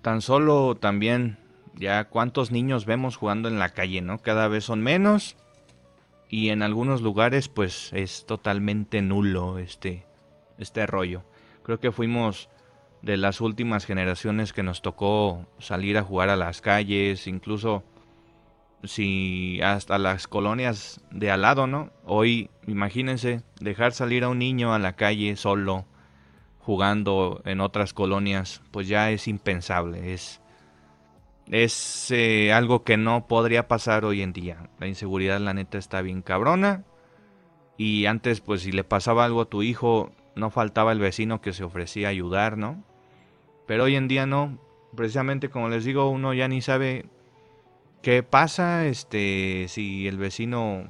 Tan 0.00 0.22
solo 0.22 0.76
también, 0.76 1.38
ya 1.74 2.08
cuántos 2.08 2.50
niños 2.50 2.86
vemos 2.86 3.16
jugando 3.16 3.48
en 3.48 3.58
la 3.58 3.68
calle, 3.68 4.00
¿no? 4.00 4.22
Cada 4.22 4.48
vez 4.48 4.64
son 4.64 4.82
menos 4.82 5.36
y 6.28 6.48
en 6.50 6.62
algunos 6.62 7.02
lugares 7.02 7.48
pues 7.48 7.92
es 7.92 8.26
totalmente 8.26 9.02
nulo 9.02 9.58
este, 9.58 10.04
este 10.58 10.86
rollo. 10.86 11.22
Creo 11.62 11.80
que 11.80 11.92
fuimos 11.92 12.48
de 13.02 13.16
las 13.16 13.40
últimas 13.40 13.84
generaciones 13.84 14.52
que 14.52 14.62
nos 14.62 14.82
tocó 14.82 15.46
salir 15.58 15.98
a 15.98 16.02
jugar 16.02 16.28
a 16.28 16.36
las 16.36 16.60
calles, 16.60 17.26
incluso 17.26 17.84
si 18.84 19.60
hasta 19.62 19.98
las 19.98 20.26
colonias 20.26 21.00
de 21.10 21.30
al 21.30 21.42
lado, 21.42 21.66
¿no? 21.66 21.90
Hoy 22.04 22.50
imagínense 22.66 23.42
dejar 23.60 23.92
salir 23.92 24.24
a 24.24 24.28
un 24.28 24.38
niño 24.38 24.74
a 24.74 24.78
la 24.78 24.94
calle 24.94 25.36
solo 25.36 25.84
jugando 26.60 27.42
en 27.44 27.60
otras 27.60 27.92
colonias, 27.92 28.60
pues 28.72 28.88
ya 28.88 29.10
es 29.10 29.28
impensable, 29.28 30.12
es 30.12 30.40
es 31.50 32.10
eh, 32.10 32.52
algo 32.52 32.82
que 32.82 32.96
no 32.96 33.26
podría 33.26 33.68
pasar 33.68 34.04
hoy 34.04 34.22
en 34.22 34.32
día. 34.32 34.68
La 34.78 34.86
inseguridad, 34.86 35.40
la 35.40 35.54
neta, 35.54 35.78
está 35.78 36.02
bien 36.02 36.22
cabrona. 36.22 36.84
Y 37.76 38.06
antes, 38.06 38.40
pues 38.40 38.62
si 38.62 38.72
le 38.72 38.84
pasaba 38.84 39.24
algo 39.24 39.42
a 39.42 39.48
tu 39.50 39.62
hijo, 39.62 40.12
no 40.34 40.50
faltaba 40.50 40.92
el 40.92 40.98
vecino 40.98 41.40
que 41.40 41.52
se 41.52 41.64
ofrecía 41.64 42.08
a 42.08 42.10
ayudar, 42.10 42.56
¿no? 42.56 42.82
Pero 43.66 43.84
hoy 43.84 43.96
en 43.96 44.08
día 44.08 44.26
no. 44.26 44.58
Precisamente 44.94 45.50
como 45.50 45.68
les 45.68 45.84
digo, 45.84 46.08
uno 46.08 46.32
ya 46.32 46.48
ni 46.48 46.62
sabe 46.62 47.06
qué 48.02 48.22
pasa, 48.22 48.86
este, 48.86 49.66
si 49.68 50.08
el 50.08 50.16
vecino, 50.16 50.88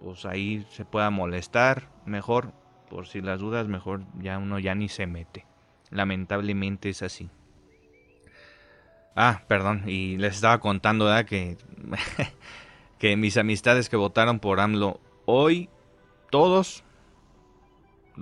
pues 0.00 0.26
ahí 0.26 0.66
se 0.70 0.84
pueda 0.84 1.10
molestar, 1.10 1.88
mejor, 2.04 2.52
por 2.88 3.06
si 3.06 3.20
las 3.20 3.40
dudas, 3.40 3.66
mejor 3.68 4.04
ya 4.20 4.38
uno 4.38 4.58
ya 4.58 4.74
ni 4.74 4.88
se 4.88 5.06
mete. 5.06 5.44
Lamentablemente 5.90 6.88
es 6.90 7.02
así. 7.02 7.30
Ah, 9.16 9.42
perdón, 9.48 9.84
y 9.86 10.18
les 10.18 10.34
estaba 10.34 10.60
contando 10.60 11.08
que 11.24 11.56
que 12.98 13.16
mis 13.16 13.38
amistades 13.38 13.88
que 13.88 13.96
votaron 13.96 14.40
por 14.40 14.60
AMLO 14.60 15.00
hoy 15.24 15.70
todos 16.30 16.84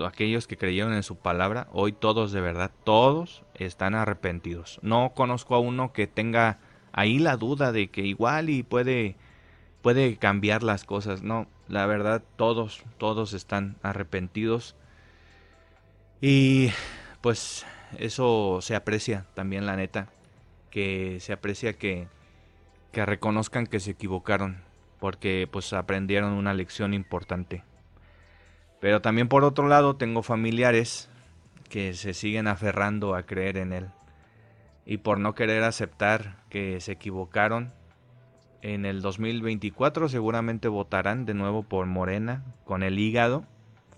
aquellos 0.06 0.46
que 0.46 0.56
creyeron 0.56 0.94
en 0.94 1.02
su 1.02 1.16
palabra, 1.16 1.66
hoy 1.72 1.92
todos 1.92 2.30
de 2.30 2.40
verdad, 2.40 2.70
todos 2.84 3.42
están 3.54 3.96
arrepentidos. 3.96 4.78
No 4.82 5.12
conozco 5.14 5.56
a 5.56 5.60
uno 5.60 5.92
que 5.92 6.06
tenga 6.06 6.58
ahí 6.92 7.18
la 7.18 7.36
duda 7.36 7.72
de 7.72 7.88
que 7.90 8.02
igual 8.02 8.48
y 8.48 8.62
puede 8.62 9.16
puede 9.82 10.16
cambiar 10.16 10.62
las 10.62 10.84
cosas. 10.84 11.22
No, 11.22 11.48
la 11.66 11.86
verdad 11.86 12.22
todos 12.36 12.84
todos 12.98 13.32
están 13.32 13.76
arrepentidos. 13.82 14.76
Y 16.20 16.70
pues 17.20 17.66
eso 17.98 18.60
se 18.62 18.76
aprecia 18.76 19.26
también 19.34 19.66
la 19.66 19.76
neta 19.76 20.08
que 20.74 21.20
se 21.20 21.32
aprecia 21.32 21.74
que, 21.74 22.08
que 22.90 23.06
reconozcan 23.06 23.68
que 23.68 23.78
se 23.78 23.92
equivocaron, 23.92 24.56
porque 24.98 25.48
pues 25.48 25.72
aprendieron 25.72 26.32
una 26.32 26.52
lección 26.52 26.94
importante. 26.94 27.62
Pero 28.80 29.00
también 29.00 29.28
por 29.28 29.44
otro 29.44 29.68
lado 29.68 29.94
tengo 29.94 30.24
familiares 30.24 31.08
que 31.70 31.94
se 31.94 32.12
siguen 32.12 32.48
aferrando 32.48 33.14
a 33.14 33.22
creer 33.22 33.56
en 33.56 33.72
él. 33.72 33.86
Y 34.84 34.96
por 34.96 35.20
no 35.20 35.36
querer 35.36 35.62
aceptar 35.62 36.42
que 36.48 36.80
se 36.80 36.90
equivocaron, 36.90 37.72
en 38.60 38.84
el 38.84 39.00
2024 39.00 40.08
seguramente 40.08 40.66
votarán 40.66 41.24
de 41.24 41.34
nuevo 41.34 41.62
por 41.62 41.86
Morena 41.86 42.42
con 42.64 42.82
el 42.82 42.98
hígado, 42.98 43.44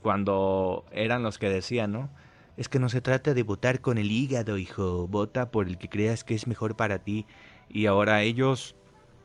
cuando 0.03 0.85
eran 0.93 1.23
los 1.23 1.39
que 1.39 1.49
decían, 1.49 1.93
¿no? 1.93 2.11
Es 2.57 2.69
que 2.69 2.79
no 2.79 2.89
se 2.89 3.01
trata 3.01 3.35
de 3.35 3.43
votar 3.43 3.81
con 3.81 3.99
el 3.99 4.11
hígado, 4.11 4.59
hijo, 4.59 5.07
vota 5.09 5.51
por 5.51 5.67
el 5.67 5.79
que 5.79 5.89
creas 5.89 6.25
que 6.25 6.35
es 6.35 6.47
mejor 6.47 6.77
para 6.77 7.01
ti. 7.01 7.27
Y 7.69 7.87
ahora 7.87 8.23
ellos, 8.23 8.77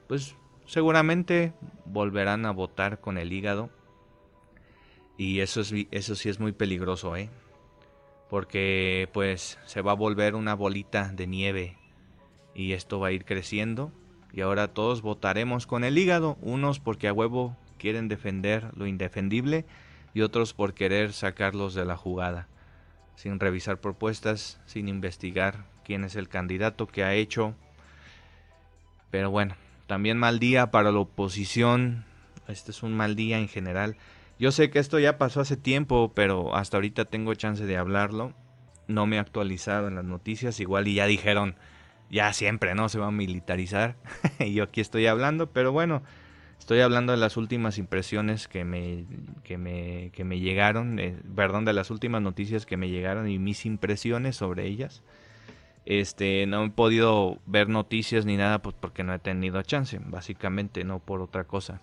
pues 0.07 0.35
seguramente 0.65 1.53
volverán 1.85 2.45
a 2.45 2.51
votar 2.51 2.99
con 2.99 3.17
el 3.17 3.31
hígado. 3.31 3.69
Y 5.17 5.39
eso, 5.39 5.61
es, 5.61 5.73
eso 5.91 6.15
sí 6.15 6.29
es 6.29 6.39
muy 6.39 6.51
peligroso, 6.51 7.15
¿eh? 7.15 7.29
porque 8.31 9.09
pues 9.11 9.59
se 9.65 9.81
va 9.81 9.91
a 9.91 9.95
volver 9.95 10.35
una 10.35 10.53
bolita 10.53 11.09
de 11.09 11.27
nieve 11.27 11.75
y 12.55 12.71
esto 12.71 12.97
va 12.97 13.07
a 13.07 13.11
ir 13.11 13.25
creciendo 13.25 13.91
y 14.31 14.39
ahora 14.39 14.69
todos 14.69 15.01
votaremos 15.01 15.67
con 15.67 15.83
el 15.83 15.97
hígado, 15.97 16.37
unos 16.39 16.79
porque 16.79 17.09
a 17.09 17.13
huevo 17.13 17.57
quieren 17.77 18.07
defender 18.07 18.69
lo 18.73 18.87
indefendible 18.87 19.65
y 20.13 20.21
otros 20.21 20.53
por 20.53 20.73
querer 20.73 21.11
sacarlos 21.11 21.73
de 21.73 21.83
la 21.83 21.97
jugada, 21.97 22.47
sin 23.15 23.39
revisar 23.39 23.79
propuestas, 23.79 24.59
sin 24.65 24.87
investigar 24.87 25.65
quién 25.83 26.03
es 26.03 26.15
el 26.15 26.29
candidato 26.29 26.87
que 26.87 27.03
ha 27.03 27.13
hecho. 27.13 27.55
Pero 29.09 29.29
bueno, 29.29 29.55
también 29.87 30.17
mal 30.17 30.39
día 30.39 30.71
para 30.71 30.91
la 30.91 30.99
oposición, 30.99 32.05
este 32.47 32.71
es 32.71 32.83
un 32.83 32.95
mal 32.95 33.15
día 33.15 33.39
en 33.39 33.47
general 33.47 33.97
yo 34.41 34.51
sé 34.51 34.71
que 34.71 34.79
esto 34.79 34.97
ya 34.97 35.19
pasó 35.19 35.41
hace 35.41 35.55
tiempo, 35.55 36.13
pero 36.15 36.55
hasta 36.55 36.77
ahorita 36.77 37.05
tengo 37.05 37.35
chance 37.35 37.63
de 37.63 37.77
hablarlo. 37.77 38.33
No 38.87 39.05
me 39.05 39.17
he 39.17 39.19
actualizado 39.19 39.87
en 39.87 39.93
las 39.93 40.03
noticias, 40.03 40.59
igual 40.59 40.87
y 40.87 40.95
ya 40.95 41.05
dijeron, 41.05 41.53
ya 42.09 42.33
siempre, 42.33 42.73
¿no? 42.73 42.89
Se 42.89 42.97
va 42.97 43.05
a 43.05 43.11
militarizar. 43.11 43.97
y 44.39 44.53
yo 44.53 44.63
aquí 44.63 44.81
estoy 44.81 45.05
hablando, 45.05 45.51
pero 45.51 45.71
bueno, 45.71 46.01
estoy 46.61 46.79
hablando 46.79 47.11
de 47.11 47.17
las 47.17 47.35
últimas 47.35 47.77
impresiones 47.77 48.47
que 48.47 48.63
me, 48.63 49.03
que 49.43 49.57
me, 49.57 50.11
que 50.13 50.23
me 50.23 50.39
llegaron, 50.39 50.97
eh, 50.99 51.17
perdón, 51.35 51.65
de 51.65 51.73
las 51.73 51.91
últimas 51.91 52.21
noticias 52.21 52.65
que 52.65 52.77
me 52.77 52.89
llegaron 52.89 53.27
y 53.27 53.37
mis 53.37 53.65
impresiones 53.65 54.37
sobre 54.37 54.67
ellas. 54.67 55.03
Este, 55.85 56.45
no 56.47 56.63
he 56.63 56.69
podido 56.69 57.39
ver 57.45 57.67
noticias 57.67 58.25
ni 58.25 58.37
nada 58.37 58.61
pues 58.61 58.75
porque 58.79 59.03
no 59.03 59.13
he 59.13 59.19
tenido 59.19 59.61
chance, 59.63 59.99
básicamente, 60.05 60.85
no 60.85 60.99
por 60.99 61.21
otra 61.21 61.43
cosa 61.43 61.81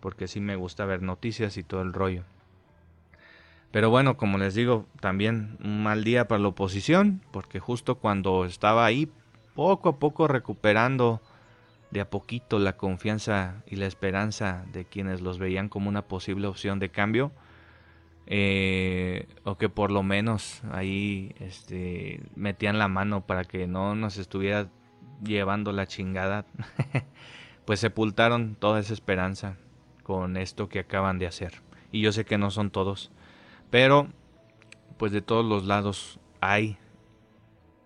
porque 0.00 0.28
sí 0.28 0.40
me 0.40 0.56
gusta 0.56 0.84
ver 0.84 1.02
noticias 1.02 1.56
y 1.56 1.62
todo 1.62 1.82
el 1.82 1.92
rollo. 1.92 2.24
Pero 3.70 3.90
bueno, 3.90 4.16
como 4.16 4.38
les 4.38 4.54
digo, 4.54 4.86
también 5.00 5.56
un 5.62 5.82
mal 5.82 6.02
día 6.02 6.26
para 6.26 6.40
la 6.40 6.48
oposición, 6.48 7.22
porque 7.30 7.60
justo 7.60 7.96
cuando 7.96 8.44
estaba 8.44 8.84
ahí, 8.84 9.08
poco 9.54 9.90
a 9.90 9.98
poco 9.98 10.26
recuperando 10.26 11.20
de 11.90 12.00
a 12.00 12.10
poquito 12.10 12.58
la 12.58 12.76
confianza 12.76 13.62
y 13.66 13.76
la 13.76 13.86
esperanza 13.86 14.64
de 14.72 14.84
quienes 14.84 15.20
los 15.20 15.38
veían 15.38 15.68
como 15.68 15.88
una 15.88 16.02
posible 16.02 16.46
opción 16.46 16.78
de 16.78 16.90
cambio, 16.90 17.32
eh, 18.26 19.26
o 19.44 19.58
que 19.58 19.68
por 19.68 19.90
lo 19.90 20.02
menos 20.02 20.62
ahí 20.70 21.34
este, 21.40 22.20
metían 22.36 22.78
la 22.78 22.88
mano 22.88 23.26
para 23.26 23.44
que 23.44 23.66
no 23.66 23.94
nos 23.96 24.18
estuviera 24.18 24.68
llevando 25.22 25.72
la 25.72 25.86
chingada, 25.86 26.46
pues 27.64 27.80
sepultaron 27.80 28.54
toda 28.54 28.80
esa 28.80 28.92
esperanza 28.92 29.56
con 30.04 30.36
esto 30.36 30.68
que 30.68 30.80
acaban 30.80 31.18
de 31.18 31.26
hacer. 31.26 31.60
Y 31.92 32.00
yo 32.00 32.12
sé 32.12 32.24
que 32.24 32.38
no 32.38 32.50
son 32.50 32.70
todos, 32.70 33.10
pero 33.70 34.08
pues 34.96 35.12
de 35.12 35.22
todos 35.22 35.44
los 35.44 35.64
lados 35.64 36.20
hay 36.40 36.78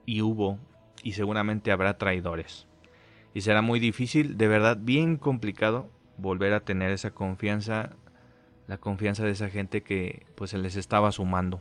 y 0.05 0.21
hubo 0.21 0.59
y 1.03 1.13
seguramente 1.13 1.73
habrá 1.73 1.97
traidores. 1.97 2.67
Y 3.35 3.41
será 3.41 3.63
muy 3.63 3.81
difícil, 3.81 4.39
de 4.39 4.49
verdad 4.49 4.79
bien 4.81 5.17
complicado, 5.17 5.91
volver 6.17 6.53
a 6.55 6.61
tener 6.61 6.93
esa 6.93 7.11
confianza, 7.11 7.91
la 8.69 8.79
confianza 8.79 9.25
de 9.25 9.33
esa 9.33 9.51
gente 9.51 9.83
que 9.83 10.25
pues 10.37 10.51
se 10.53 10.59
les 10.59 10.77
estaba 10.77 11.11
sumando. 11.13 11.61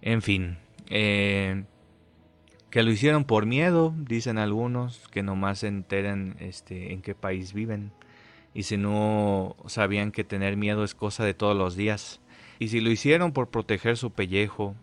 En 0.00 0.22
fin, 0.22 0.58
eh, 0.88 1.64
que 2.70 2.82
lo 2.82 2.90
hicieron 2.90 3.24
por 3.24 3.44
miedo, 3.44 3.92
dicen 3.96 4.38
algunos, 4.38 5.08
que 5.08 5.22
nomás 5.22 5.58
se 5.58 5.68
enteren 5.68 6.36
este, 6.38 6.92
en 6.92 7.02
qué 7.02 7.14
país 7.14 7.52
viven 7.52 7.92
y 8.54 8.64
si 8.64 8.76
no 8.76 9.56
sabían 9.66 10.12
que 10.12 10.24
tener 10.24 10.56
miedo 10.56 10.84
es 10.84 10.94
cosa 10.94 11.24
de 11.24 11.34
todos 11.34 11.56
los 11.56 11.76
días. 11.76 12.20
Y 12.58 12.68
si 12.68 12.80
lo 12.80 12.90
hicieron 12.90 13.32
por 13.32 13.48
proteger 13.48 13.96
su 13.96 14.10
pellejo, 14.10 14.74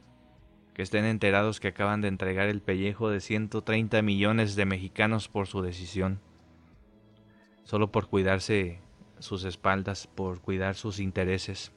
que 0.78 0.84
estén 0.84 1.06
enterados 1.06 1.60
que 1.60 1.70
acaban 1.70 2.02
de 2.02 2.08
entregar 2.08 2.50
el 2.50 2.62
pellejo 2.62 3.10
de 3.10 3.20
130 3.20 4.00
millones 4.04 4.56
de 4.56 4.66
mexicanos 4.66 5.28
por 5.28 5.48
su 5.48 5.63
decisión. 5.63 6.20
Solo 7.63 7.92
por 7.92 8.10
cuidarse 8.10 8.80
sus 9.18 9.44
espaldas, 9.44 10.06
por 10.06 10.40
cuidar 10.40 10.76
sus 10.76 11.00
intereses. 11.00 11.72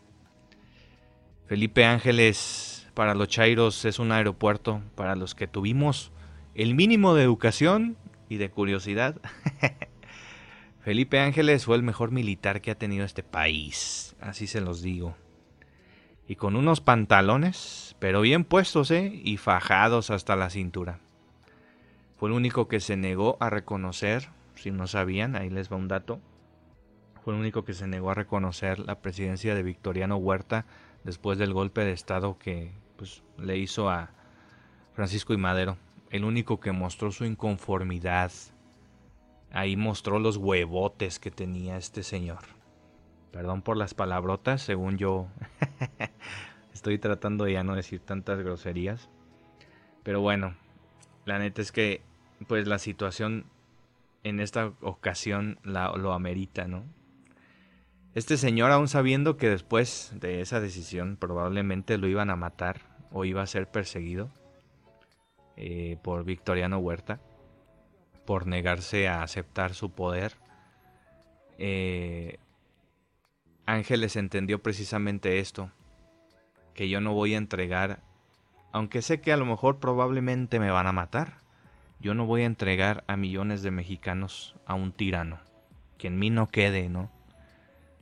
Felipe 1.47 1.87
Ángeles 1.87 2.91
para 2.93 3.15
los 3.15 3.29
Chairos 3.29 3.87
es 3.87 3.99
un 4.01 4.13
aeropuerto 4.13 4.83
para 4.97 5.17
los 5.17 5.35
que 5.35 5.47
tuvimos 5.47 6.13
el 6.55 6.75
mínimo 6.75 7.15
de 7.15 7.23
educación 7.23 7.97
y 8.29 8.37
de 8.37 8.51
curiosidad. 8.51 9.19
Felipe 10.85 11.21
Ángeles 11.21 11.65
fue 11.65 11.77
el 11.77 11.83
mejor 11.83 12.11
militar 12.11 12.61
que 12.61 12.71
ha 12.71 12.79
tenido 12.79 13.07
este 13.07 13.23
país, 13.23 14.15
así 14.21 14.47
se 14.47 14.61
los 14.61 14.83
digo. 14.83 15.17
Y 16.31 16.37
con 16.37 16.55
unos 16.55 16.81
pantalones, 16.81 17.97
pero 17.99 18.21
bien 18.21 18.45
puestos, 18.45 18.93
¿eh? 18.93 19.21
Y 19.25 19.37
fajados 19.37 20.11
hasta 20.11 20.37
la 20.37 20.49
cintura. 20.49 21.01
Fue 22.19 22.29
el 22.29 22.37
único 22.37 22.69
que 22.69 22.79
se 22.79 22.97
negó 22.97 23.37
a 23.41 23.51
reconocer, 23.51 24.29
si 24.55 24.71
no 24.71 24.87
sabían, 24.87 25.35
ahí 25.35 25.51
les 25.51 25.73
va 25.73 25.77
un 25.77 25.89
dato. 25.89 26.21
Fue 27.25 27.35
el 27.35 27.41
único 27.41 27.65
que 27.65 27.75
se 27.75 27.89
negó 27.89 28.13
a 28.13 28.15
reconocer 28.15 28.79
la 28.79 29.01
presidencia 29.01 29.57
de 29.57 29.65
Victoriano 29.65 30.19
Huerta 30.19 30.67
después 31.03 31.37
del 31.37 31.53
golpe 31.53 31.85
de 31.85 31.91
Estado 31.91 32.39
que 32.39 32.71
pues, 32.95 33.25
le 33.37 33.59
hizo 33.59 33.91
a 33.91 34.11
Francisco 34.93 35.35
y 35.35 35.37
Madero. 35.37 35.79
El 36.11 36.23
único 36.23 36.61
que 36.61 36.71
mostró 36.71 37.11
su 37.11 37.25
inconformidad 37.25 38.31
Ahí 39.51 39.75
mostró 39.75 40.21
los 40.21 40.37
huevotes 40.37 41.19
que 41.19 41.33
tenía 41.33 41.77
este 41.77 42.05
señor. 42.05 42.39
Perdón 43.33 43.63
por 43.63 43.77
las 43.77 43.95
palabrotas, 43.95 44.63
según 44.63 44.97
yo 44.97 45.27
estoy 46.73 46.99
tratando 46.99 47.45
de 47.45 47.55
ya 47.55 47.65
no 47.65 47.75
decir 47.75 48.01
tantas 48.01 48.39
groserías. 48.41 49.09
Pero 50.03 50.21
bueno, 50.21 50.55
la 51.25 51.39
neta 51.39 51.63
es 51.63 51.73
que 51.73 52.03
pues 52.49 52.67
la 52.67 52.79
situación 52.79 53.45
en 54.23 54.41
esta 54.41 54.73
ocasión 54.81 55.59
la, 55.63 55.93
lo 55.97 56.13
amerita, 56.13 56.67
¿no? 56.67 56.85
Este 58.15 58.37
señor, 58.37 58.73
aún 58.73 58.89
sabiendo 58.89 59.37
que 59.37 59.49
después 59.49 60.13
de 60.17 60.41
esa 60.41 60.61
decisión 60.61 61.17
probablemente 61.17 61.97
lo 61.97 62.09
iban 62.09 62.31
a 62.31 62.37
matar 62.37 62.81
o 63.13 63.25
iba 63.25 63.43
a 63.43 63.47
ser 63.47 63.71
perseguido 63.71 64.31
eh, 65.57 65.97
por 66.03 66.25
Victoriano 66.25 66.79
Huerta, 66.79 67.21
por 68.27 68.47
negarse 68.47 69.07
a 69.07 69.23
aceptar 69.23 69.75
su 69.75 69.93
poder. 69.93 70.35
Eh, 71.59 72.39
Ángeles 73.67 74.17
entendió 74.17 74.61
precisamente 74.61 75.39
esto, 75.39 75.71
que 76.81 76.89
yo 76.89 77.03
no 77.03 77.13
voy 77.13 77.35
a 77.35 77.37
entregar, 77.37 78.01
aunque 78.73 79.03
sé 79.03 79.21
que 79.21 79.35
a 79.35 79.37
lo 79.37 79.45
mejor 79.45 79.81
probablemente 79.81 80.59
me 80.59 80.71
van 80.71 80.87
a 80.87 80.93
matar, 80.93 81.35
yo 82.01 82.15
no 82.15 82.25
voy 82.25 82.41
a 82.41 82.47
entregar 82.47 83.05
a 83.07 83.19
millones 83.19 83.61
de 83.63 83.71
mexicanos 83.71 84.57
a 84.65 84.73
un 84.73 84.91
tirano, 84.91 85.41
que 85.99 86.07
en 86.07 86.19
mí 86.19 86.31
no 86.31 86.47
quede, 86.47 86.89
¿no? 86.89 87.11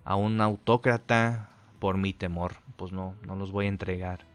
A 0.05 0.15
un 0.15 0.41
autócrata 0.41 1.51
por 1.81 1.97
mi 1.97 2.13
temor, 2.13 2.59
pues 2.77 2.93
no, 2.93 3.17
no 3.27 3.35
los 3.35 3.51
voy 3.51 3.67
a 3.67 3.71
entregar. 3.71 4.27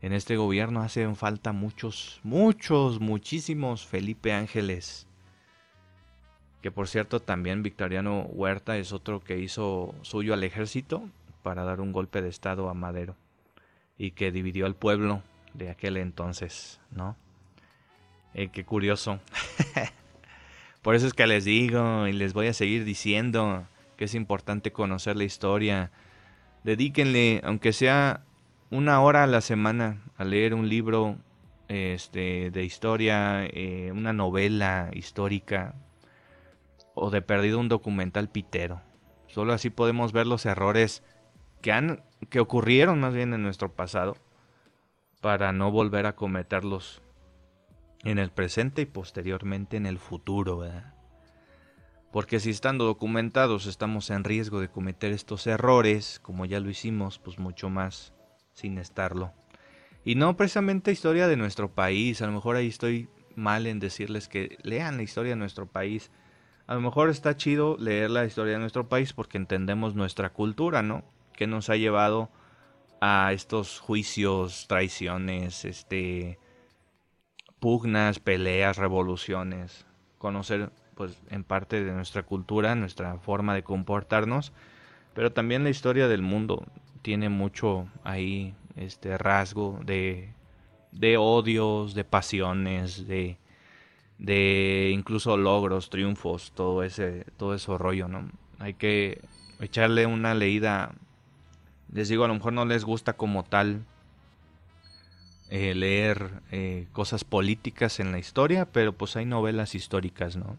En 0.00 0.12
este 0.12 0.36
gobierno 0.36 0.80
hacen 0.80 1.14
falta 1.14 1.52
muchos, 1.52 2.18
muchos, 2.24 2.98
muchísimos 2.98 3.86
Felipe 3.86 4.32
Ángeles. 4.32 5.06
Que 6.62 6.72
por 6.72 6.88
cierto 6.88 7.20
también 7.20 7.62
Victoriano 7.62 8.22
Huerta 8.22 8.76
es 8.76 8.92
otro 8.92 9.20
que 9.20 9.38
hizo 9.38 9.94
suyo 10.02 10.34
al 10.34 10.42
ejército 10.42 11.08
para 11.44 11.62
dar 11.62 11.80
un 11.80 11.92
golpe 11.92 12.22
de 12.22 12.28
estado 12.28 12.68
a 12.68 12.74
Madero. 12.74 13.14
Y 13.98 14.12
que 14.12 14.32
dividió 14.32 14.66
al 14.66 14.74
pueblo 14.74 15.22
de 15.54 15.70
aquel 15.70 15.96
entonces, 15.96 16.80
¿no? 16.90 17.16
Eh, 18.34 18.48
qué 18.48 18.64
curioso. 18.64 19.20
por 20.82 20.94
eso 20.94 21.06
es 21.06 21.14
que 21.14 21.26
les 21.26 21.44
digo 21.44 22.06
y 22.06 22.12
les 22.12 22.32
voy 22.32 22.46
a 22.46 22.54
seguir 22.54 22.84
diciendo 22.84 23.66
que 23.96 24.06
es 24.06 24.14
importante 24.14 24.72
conocer 24.72 25.16
la 25.16 25.24
historia. 25.24 25.90
Dedíquenle, 26.64 27.40
aunque 27.44 27.72
sea 27.72 28.24
una 28.70 29.00
hora 29.02 29.24
a 29.24 29.26
la 29.26 29.42
semana 29.42 30.02
a 30.16 30.24
leer 30.24 30.54
un 30.54 30.68
libro 30.68 31.18
este, 31.68 32.50
de 32.50 32.64
historia, 32.64 33.44
eh, 33.44 33.92
una 33.92 34.12
novela 34.12 34.90
histórica 34.94 35.74
o 36.94 37.10
de 37.10 37.22
perdido 37.22 37.58
un 37.58 37.68
documental 37.68 38.28
pitero. 38.28 38.80
Solo 39.26 39.52
así 39.52 39.70
podemos 39.70 40.12
ver 40.12 40.26
los 40.26 40.46
errores 40.46 41.02
que 41.62 41.72
han 41.72 42.02
que 42.28 42.40
ocurrieron 42.40 43.00
más 43.00 43.14
bien 43.14 43.32
en 43.34 43.42
nuestro 43.42 43.72
pasado 43.72 44.16
para 45.20 45.52
no 45.52 45.70
volver 45.70 46.06
a 46.06 46.14
cometerlos 46.14 47.02
en 48.04 48.18
el 48.18 48.30
presente 48.30 48.82
y 48.82 48.86
posteriormente 48.86 49.76
en 49.76 49.86
el 49.86 49.98
futuro, 49.98 50.58
¿verdad? 50.58 50.94
Porque 52.10 52.40
si 52.40 52.50
estando 52.50 52.84
documentados 52.84 53.66
estamos 53.66 54.10
en 54.10 54.24
riesgo 54.24 54.60
de 54.60 54.68
cometer 54.68 55.12
estos 55.12 55.46
errores, 55.46 56.20
como 56.20 56.44
ya 56.44 56.60
lo 56.60 56.68
hicimos, 56.68 57.18
pues 57.18 57.38
mucho 57.38 57.70
más 57.70 58.12
sin 58.52 58.76
estarlo. 58.78 59.32
Y 60.04 60.16
no 60.16 60.36
precisamente 60.36 60.92
historia 60.92 61.28
de 61.28 61.36
nuestro 61.36 61.72
país, 61.72 62.20
a 62.20 62.26
lo 62.26 62.32
mejor 62.32 62.56
ahí 62.56 62.66
estoy 62.66 63.08
mal 63.34 63.66
en 63.66 63.78
decirles 63.78 64.28
que 64.28 64.58
lean 64.62 64.96
la 64.96 65.04
historia 65.04 65.30
de 65.30 65.36
nuestro 65.36 65.66
país. 65.66 66.10
A 66.66 66.74
lo 66.74 66.80
mejor 66.80 67.08
está 67.08 67.36
chido 67.36 67.76
leer 67.78 68.10
la 68.10 68.24
historia 68.24 68.54
de 68.54 68.58
nuestro 68.58 68.88
país 68.88 69.12
porque 69.12 69.38
entendemos 69.38 69.94
nuestra 69.94 70.30
cultura, 70.30 70.82
¿no? 70.82 71.04
Que 71.42 71.48
nos 71.48 71.70
ha 71.70 71.76
llevado 71.76 72.30
a 73.00 73.32
estos 73.32 73.80
juicios, 73.80 74.66
traiciones, 74.68 75.64
este 75.64 76.38
pugnas, 77.58 78.20
peleas, 78.20 78.76
revoluciones, 78.76 79.84
conocer 80.18 80.70
pues 80.94 81.20
en 81.30 81.42
parte 81.42 81.82
de 81.82 81.90
nuestra 81.90 82.22
cultura, 82.22 82.76
nuestra 82.76 83.18
forma 83.18 83.56
de 83.56 83.64
comportarnos, 83.64 84.52
pero 85.14 85.32
también 85.32 85.64
la 85.64 85.70
historia 85.70 86.06
del 86.06 86.22
mundo 86.22 86.64
tiene 87.02 87.28
mucho 87.28 87.88
ahí 88.04 88.54
este 88.76 89.18
rasgo 89.18 89.80
de, 89.84 90.32
de 90.92 91.16
odios, 91.16 91.94
de 91.94 92.04
pasiones, 92.04 93.08
de, 93.08 93.36
de 94.18 94.92
incluso 94.94 95.36
logros, 95.36 95.90
triunfos, 95.90 96.52
todo 96.54 96.84
ese, 96.84 97.26
todo 97.36 97.52
ese 97.54 97.76
rollo, 97.76 98.06
¿no? 98.06 98.30
Hay 98.60 98.74
que 98.74 99.20
echarle 99.58 100.06
una 100.06 100.34
leída. 100.34 100.94
Les 101.92 102.08
digo, 102.08 102.24
a 102.24 102.28
lo 102.28 102.34
mejor 102.34 102.52
no 102.52 102.64
les 102.64 102.84
gusta 102.84 103.12
como 103.12 103.44
tal 103.44 103.84
eh, 105.50 105.74
leer 105.74 106.40
eh, 106.50 106.86
cosas 106.92 107.24
políticas 107.24 108.00
en 108.00 108.12
la 108.12 108.18
historia, 108.18 108.64
pero 108.64 108.92
pues 108.92 109.16
hay 109.16 109.26
novelas 109.26 109.74
históricas, 109.74 110.36
¿no? 110.36 110.56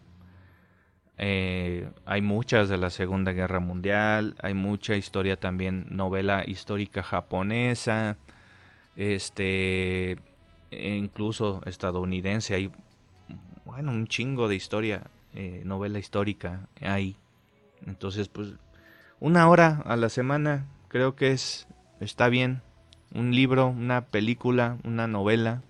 Eh, 1.16 1.88
hay 2.06 2.22
muchas 2.22 2.68
de 2.68 2.76
la 2.76 2.90
Segunda 2.90 3.32
Guerra 3.32 3.60
Mundial, 3.60 4.34
hay 4.42 4.54
mucha 4.54 4.96
historia 4.96 5.36
también, 5.36 5.86
novela 5.90 6.42
histórica 6.46 7.02
japonesa, 7.02 8.16
este, 8.96 10.18
e 10.70 10.96
incluso 10.96 11.62
estadounidense, 11.66 12.54
hay, 12.54 12.72
bueno, 13.64 13.92
un 13.92 14.08
chingo 14.08 14.48
de 14.48 14.56
historia, 14.56 15.04
eh, 15.34 15.62
novela 15.64 15.98
histórica 15.98 16.68
hay. 16.80 17.16
Entonces, 17.86 18.28
pues, 18.28 18.54
una 19.20 19.48
hora 19.48 19.82
a 19.84 19.96
la 19.96 20.08
semana 20.08 20.66
creo 20.94 21.16
que 21.16 21.32
es, 21.32 21.66
está 21.98 22.28
bien. 22.28 22.62
Un 23.12 23.34
libro, 23.34 23.66
una 23.66 24.02
película, 24.02 24.78
una 24.84 25.08
novela, 25.08 25.60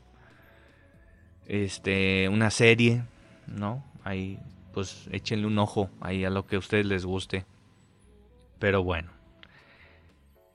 este, 1.46 2.28
una 2.28 2.50
serie, 2.50 3.04
¿no? 3.46 3.82
Hay 4.04 4.38
pues 4.74 5.08
échenle 5.12 5.46
un 5.46 5.58
ojo 5.58 5.88
ahí 6.02 6.26
a 6.26 6.30
lo 6.30 6.46
que 6.46 6.56
a 6.56 6.58
ustedes 6.58 6.84
les 6.84 7.06
guste. 7.06 7.46
Pero 8.58 8.84
bueno, 8.84 9.12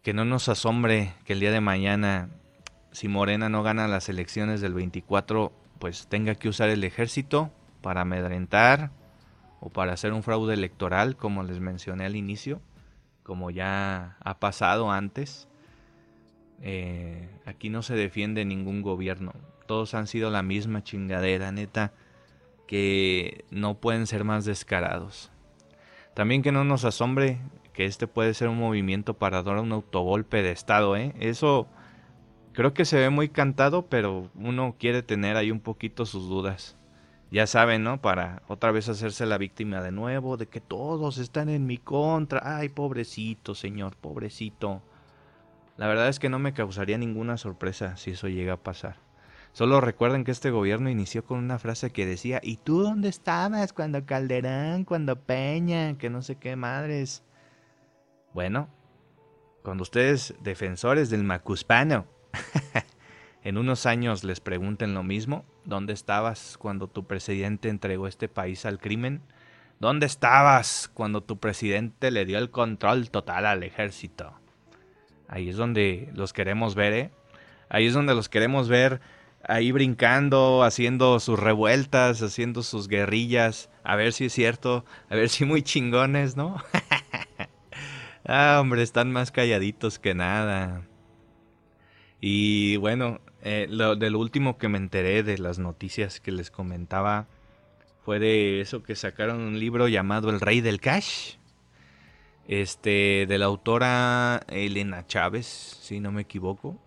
que 0.04 0.14
no 0.14 0.24
nos 0.24 0.50
asombre 0.50 1.16
que 1.26 1.34
el 1.34 1.40
día 1.40 1.52
de 1.52 1.62
mañana, 1.62 2.30
si 2.92 3.08
Morena 3.08 3.50
no 3.50 3.64
gana 3.64 3.88
las 3.88 4.08
elecciones 4.08 4.62
del 4.62 4.76
24, 4.76 5.52
pues 5.80 6.06
tenga 6.06 6.36
que 6.36 6.48
usar 6.48 6.70
el 6.70 6.84
ejército 6.84 7.50
para 7.82 8.02
amedrentar 8.02 8.92
o 9.62 9.72
para 9.72 9.94
hacer 9.94 10.14
un 10.14 10.22
fraude 10.22 10.54
electoral, 10.54 11.16
como 11.18 11.42
les 11.42 11.60
mencioné 11.60 12.06
al 12.06 12.16
inicio, 12.16 12.62
como 13.30 13.52
ya 13.52 14.18
ha 14.22 14.40
pasado 14.40 14.92
antes. 14.92 15.48
Eh, 16.64 17.30
aquí 17.46 17.70
no 17.70 17.84
se 17.84 17.94
defiende 17.94 18.44
ningún 18.44 18.82
gobierno, 18.82 19.34
todos 19.68 19.94
han 19.94 20.08
sido 20.08 20.32
la 20.32 20.42
misma 20.42 20.84
chingadera, 20.84 21.52
neta 21.52 21.94
que 22.68 23.46
no 23.52 23.76
pueden 23.76 24.08
ser 24.08 24.24
más 24.24 24.46
descarados. 24.46 25.32
También 26.16 26.42
que 26.42 26.52
no 26.52 26.64
nos 26.64 26.86
asombre 26.86 27.40
que 27.72 27.86
este 27.86 28.08
puede 28.08 28.34
ser 28.34 28.48
un 28.48 28.58
movimiento 28.58 29.14
para 29.14 29.44
dar 29.44 29.58
un 29.60 29.74
autogolpe 29.74 30.42
de 30.42 30.52
Estado, 30.52 30.98
¿eh? 30.98 31.14
Eso 31.20 31.68
creo 32.54 32.74
que 32.74 32.84
se 32.84 32.98
ve 32.98 33.12
muy 33.12 33.30
cantado, 33.30 33.86
pero 33.86 34.32
uno 34.34 34.76
quiere 34.80 35.04
tener 35.04 35.38
ahí 35.38 35.52
un 35.52 35.60
poquito 35.60 36.08
sus 36.08 36.28
dudas. 36.28 36.79
Ya 37.32 37.46
saben, 37.46 37.84
¿no? 37.84 38.02
Para 38.02 38.42
otra 38.48 38.72
vez 38.72 38.90
hacerse 38.90 39.26
la 39.26 39.38
víctima 39.38 39.82
de 39.82 39.92
nuevo, 39.92 40.36
de 40.36 40.48
que 40.48 40.62
todos 40.62 41.20
están 41.20 41.50
en 41.50 41.68
mi 41.68 41.78
contra. 41.78 42.42
Ay, 42.44 42.70
pobrecito, 42.70 43.54
señor, 43.54 43.96
pobrecito. 43.96 44.82
La 45.78 45.88
verdad 45.88 46.10
es 46.10 46.20
que 46.20 46.30
no 46.30 46.40
me 46.40 46.54
causaría 46.54 46.98
ninguna 46.98 47.38
sorpresa 47.38 47.98
si 47.98 48.12
eso 48.12 48.28
llega 48.28 48.54
a 48.54 48.64
pasar. 48.64 48.96
Solo 49.54 49.80
recuerden 49.82 50.24
que 50.24 50.32
este 50.32 50.52
gobierno 50.52 50.90
inició 50.90 51.24
con 51.24 51.40
una 51.40 51.60
frase 51.60 51.92
que 51.92 52.06
decía, 52.06 52.40
¿y 52.44 52.58
tú 52.58 52.82
dónde 52.82 53.10
estabas 53.10 53.74
cuando 53.74 54.06
Calderán, 54.06 54.84
cuando 54.84 55.16
Peña, 55.16 55.98
que 55.98 56.10
no 56.10 56.22
sé 56.22 56.36
qué 56.36 56.56
madres? 56.56 57.24
Bueno, 58.34 58.70
cuando 59.64 59.84
ustedes, 59.84 60.34
defensores 60.42 61.10
del 61.10 61.24
macuspano, 61.24 62.06
en 63.44 63.58
unos 63.58 63.86
años 63.86 64.24
les 64.24 64.40
pregunten 64.40 64.94
lo 64.94 65.04
mismo, 65.04 65.46
¿dónde 65.66 65.94
estabas 65.94 66.58
cuando 66.58 66.88
tu 66.88 67.08
presidente 67.08 67.70
entregó 67.70 68.08
este 68.08 68.28
país 68.28 68.66
al 68.66 68.80
crimen? 68.80 69.22
¿Dónde 69.80 70.06
estabas 70.06 70.90
cuando 70.94 71.22
tu 71.22 71.40
presidente 71.40 72.12
le 72.12 72.26
dio 72.26 72.38
el 72.38 72.52
control 72.52 73.10
total 73.12 73.46
al 73.46 73.64
ejército? 73.64 74.34
Ahí 75.28 75.50
es 75.50 75.56
donde 75.56 76.10
los 76.14 76.34
queremos 76.34 76.76
ver, 76.76 76.94
¿eh? 76.94 77.12
Ahí 77.70 77.86
es 77.86 77.94
donde 77.94 78.16
los 78.16 78.30
queremos 78.30 78.68
ver 78.68 79.00
ahí 79.44 79.72
brincando, 79.72 80.64
haciendo 80.64 81.20
sus 81.20 81.40
revueltas, 81.40 82.22
haciendo 82.22 82.64
sus 82.64 82.88
guerrillas, 82.88 83.70
a 83.84 83.96
ver 83.96 84.14
si 84.14 84.26
es 84.26 84.34
cierto, 84.34 84.86
a 85.10 85.16
ver 85.16 85.30
si 85.30 85.46
muy 85.46 85.62
chingones, 85.62 86.36
¿no? 86.36 86.58
ah, 88.26 88.58
hombre, 88.62 88.84
están 88.84 89.12
más 89.12 89.32
calladitos 89.32 90.00
que 90.00 90.14
nada. 90.14 90.82
Y 92.22 92.78
bueno, 92.78 93.22
eh, 93.42 93.68
lo, 93.70 93.96
del 93.96 94.16
último 94.16 94.58
que 94.58 94.68
me 94.68 94.78
enteré 94.78 95.24
de 95.24 95.38
las 95.38 95.60
noticias 95.60 96.20
que 96.20 96.32
les 96.32 96.52
comentaba 96.52 97.28
fue 98.04 98.20
de 98.20 98.62
eso 98.62 98.84
que 98.84 98.96
sacaron 98.96 99.40
un 99.40 99.60
libro 99.60 99.88
llamado 99.88 100.30
El 100.30 100.40
Rey 100.40 100.62
del 100.62 100.80
Cash. 100.80 101.36
Este, 102.48 103.28
de 103.28 103.38
la 103.38 103.46
autora 103.46 104.42
Elena 104.48 105.06
Chávez, 105.06 105.46
si 105.46 106.00
no 106.00 106.12
me 106.12 106.24
equivoco. 106.24 106.80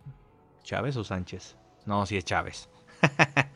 ¿Chávez 0.64 0.96
o 0.96 1.04
Sánchez? 1.04 1.56
No, 1.86 2.04
si 2.04 2.16
es 2.16 2.24
Chávez. 2.24 2.68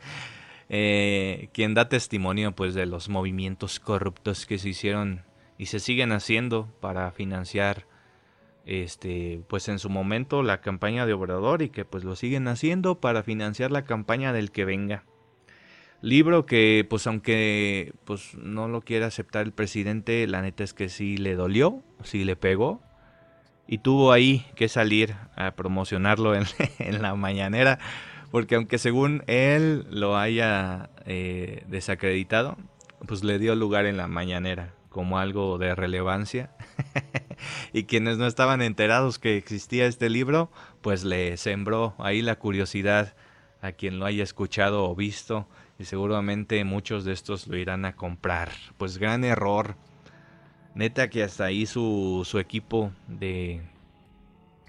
eh, 0.69 1.49
quien 1.51 1.73
da 1.73 1.89
testimonio 1.89 2.53
pues 2.53 2.73
de 2.73 2.85
los 2.85 3.09
movimientos 3.09 3.81
corruptos 3.81 4.45
que 4.45 4.57
se 4.57 4.69
hicieron 4.69 5.23
y 5.57 5.65
se 5.65 5.79
siguen 5.79 6.13
haciendo 6.13 6.67
para 6.79 7.11
financiar 7.11 7.85
este 8.67 9.41
pues 9.47 9.67
en 9.69 9.79
su 9.79 9.89
momento 9.89 10.43
la 10.43 10.61
campaña 10.61 11.05
de 11.05 11.13
Obrador 11.13 11.61
y 11.61 11.69
que 11.69 11.85
pues 11.85 12.03
lo 12.03 12.15
siguen 12.15 12.47
haciendo 12.47 12.99
para 12.99 13.23
financiar 13.23 13.71
la 13.71 13.85
campaña 13.85 14.33
del 14.33 14.51
que 14.51 14.65
venga. 14.65 15.03
Libro 16.01 16.45
que 16.45 16.85
pues 16.87 17.07
aunque 17.07 17.93
pues 18.05 18.35
no 18.35 18.67
lo 18.67 18.81
quiere 18.81 19.05
aceptar 19.05 19.45
el 19.45 19.53
presidente, 19.53 20.27
la 20.27 20.41
neta 20.41 20.63
es 20.63 20.73
que 20.73 20.89
sí 20.89 21.17
le 21.17 21.35
dolió, 21.35 21.81
sí 22.03 22.23
le 22.23 22.35
pegó 22.35 22.81
y 23.67 23.79
tuvo 23.79 24.11
ahí 24.11 24.45
que 24.55 24.69
salir 24.69 25.15
a 25.35 25.51
promocionarlo 25.55 26.35
en, 26.35 26.43
en 26.79 27.01
la 27.01 27.15
mañanera 27.15 27.79
porque 28.31 28.55
aunque 28.55 28.77
según 28.77 29.23
él 29.27 29.85
lo 29.89 30.17
haya 30.17 30.89
eh, 31.05 31.63
desacreditado, 31.67 32.57
pues 33.07 33.23
le 33.23 33.39
dio 33.39 33.55
lugar 33.55 33.85
en 33.85 33.97
la 33.97 34.07
mañanera 34.07 34.73
como 34.89 35.19
algo 35.19 35.57
de 35.57 35.75
relevancia. 35.75 36.51
y 37.73 37.83
quienes 37.83 38.17
no 38.17 38.27
estaban 38.27 38.61
enterados 38.61 39.19
que 39.19 39.37
existía 39.37 39.85
este 39.85 40.09
libro, 40.09 40.49
pues 40.81 41.03
le 41.03 41.37
sembró 41.37 41.95
ahí 41.99 42.21
la 42.21 42.37
curiosidad 42.37 43.13
a 43.61 43.71
quien 43.71 43.99
lo 43.99 44.05
haya 44.05 44.23
escuchado 44.23 44.89
o 44.89 44.95
visto 44.95 45.47
y 45.79 45.85
seguramente 45.85 46.63
muchos 46.63 47.05
de 47.05 47.13
estos 47.13 47.47
lo 47.47 47.57
irán 47.57 47.85
a 47.85 47.95
comprar. 47.95 48.51
Pues 48.77 48.97
gran 48.97 49.23
error. 49.23 49.75
Neta 50.75 51.09
que 51.09 51.23
hasta 51.23 51.45
ahí 51.45 51.65
su, 51.65 52.21
su 52.25 52.37
equipo 52.39 52.91
de, 53.07 53.61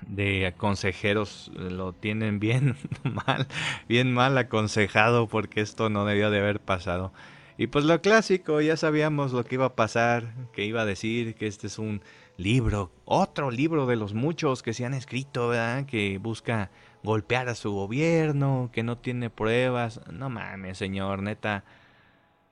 de 0.06 0.54
consejeros 0.56 1.50
lo 1.54 1.92
tienen 1.92 2.40
bien 2.40 2.76
mal, 3.02 3.46
bien 3.88 4.12
mal 4.12 4.36
aconsejado 4.38 5.26
porque 5.28 5.60
esto 5.60 5.90
no 5.90 6.04
debió 6.04 6.30
de 6.30 6.38
haber 6.38 6.60
pasado. 6.60 7.12
Y 7.58 7.66
pues 7.66 7.84
lo 7.84 8.00
clásico, 8.00 8.60
ya 8.60 8.76
sabíamos 8.76 9.32
lo 9.32 9.44
que 9.44 9.56
iba 9.56 9.66
a 9.66 9.74
pasar, 9.74 10.32
que 10.52 10.64
iba 10.64 10.82
a 10.82 10.86
decir 10.86 11.34
que 11.34 11.48
este 11.48 11.66
es 11.66 11.80
un 11.80 12.02
libro, 12.36 12.92
otro 13.04 13.50
libro 13.50 13.86
de 13.86 13.96
los 13.96 14.14
muchos 14.14 14.62
que 14.62 14.72
se 14.72 14.84
han 14.84 14.94
escrito, 14.94 15.48
¿verdad? 15.48 15.84
que 15.84 16.18
busca 16.18 16.70
golpear 17.02 17.48
a 17.48 17.56
su 17.56 17.72
gobierno, 17.72 18.70
que 18.72 18.84
no 18.84 18.96
tiene 18.98 19.28
pruebas. 19.28 20.00
No 20.08 20.30
mames, 20.30 20.78
señor, 20.78 21.20
neta. 21.20 21.64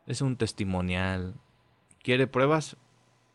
Es 0.08 0.22
un 0.22 0.36
testimonial. 0.36 1.34
¿Quiere 2.02 2.26
pruebas? 2.26 2.76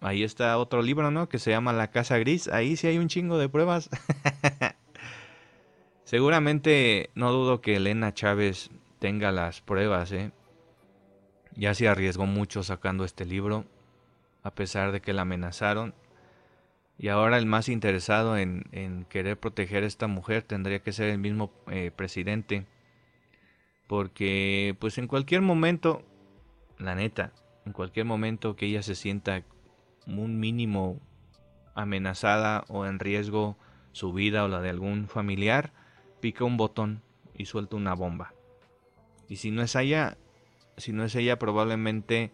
Ahí 0.01 0.23
está 0.23 0.57
otro 0.57 0.81
libro, 0.81 1.09
¿no? 1.09 1.29
Que 1.29 1.39
se 1.39 1.51
llama 1.51 1.71
La 1.71 1.89
Casa 1.89 2.17
Gris. 2.17 2.49
Ahí 2.49 2.75
sí 2.75 2.87
hay 2.87 2.97
un 2.97 3.07
chingo 3.07 3.37
de 3.37 3.47
pruebas. 3.47 3.89
Seguramente 6.03 7.11
no 7.15 7.31
dudo 7.31 7.61
que 7.61 7.77
Elena 7.77 8.13
Chávez 8.13 8.71
tenga 8.99 9.31
las 9.31 9.61
pruebas, 9.61 10.11
¿eh? 10.11 10.31
Ya 11.55 11.73
se 11.73 11.87
arriesgó 11.87 12.25
mucho 12.25 12.63
sacando 12.63 13.03
este 13.05 13.25
libro, 13.25 13.65
a 14.43 14.51
pesar 14.51 14.91
de 14.91 15.01
que 15.01 15.13
la 15.13 15.23
amenazaron. 15.23 15.93
Y 16.97 17.07
ahora 17.07 17.37
el 17.37 17.45
más 17.45 17.67
interesado 17.67 18.37
en, 18.37 19.05
querer 19.09 19.39
proteger 19.39 19.83
a 19.83 19.87
esta 19.87 20.07
mujer 20.07 20.43
tendría 20.43 20.79
que 20.79 20.93
ser 20.93 21.09
el 21.09 21.17
mismo 21.17 21.51
eh, 21.67 21.91
presidente. 21.95 22.65
Porque 23.87 24.75
pues 24.79 24.97
en 24.97 25.07
cualquier 25.07 25.41
momento, 25.41 26.03
la 26.77 26.95
neta, 26.95 27.33
en 27.65 27.73
cualquier 27.73 28.05
momento 28.05 28.55
que 28.55 28.67
ella 28.67 28.83
se 28.83 28.95
sienta 28.95 29.43
un 30.07 30.39
mínimo 30.39 30.99
amenazada 31.75 32.65
o 32.67 32.85
en 32.85 32.99
riesgo 32.99 33.57
su 33.91 34.13
vida 34.13 34.43
o 34.43 34.47
la 34.47 34.61
de 34.61 34.69
algún 34.69 35.07
familiar, 35.07 35.73
pica 36.19 36.45
un 36.45 36.57
botón 36.57 37.01
y 37.35 37.45
suelta 37.45 37.75
una 37.75 37.93
bomba. 37.93 38.33
Y 39.27 39.37
si 39.37 39.51
no 39.51 39.61
es 39.61 39.75
ella, 39.75 40.17
si 40.81 40.91
no 40.91 41.05
es 41.05 41.15
ella, 41.15 41.39
probablemente 41.39 42.31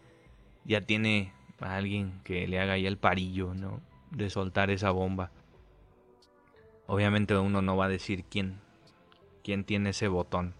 ya 0.64 0.80
tiene 0.80 1.32
a 1.60 1.76
alguien 1.76 2.20
que 2.24 2.46
le 2.48 2.60
haga 2.60 2.76
ya 2.78 2.88
el 2.88 2.98
parillo, 2.98 3.54
¿no? 3.54 3.80
De 4.10 4.30
soltar 4.30 4.70
esa 4.70 4.90
bomba. 4.90 5.30
Obviamente 6.86 7.36
uno 7.36 7.62
no 7.62 7.76
va 7.76 7.84
a 7.84 7.88
decir 7.88 8.24
quién, 8.24 8.60
quién 9.44 9.64
tiene 9.64 9.90
ese 9.90 10.08
botón. 10.08 10.54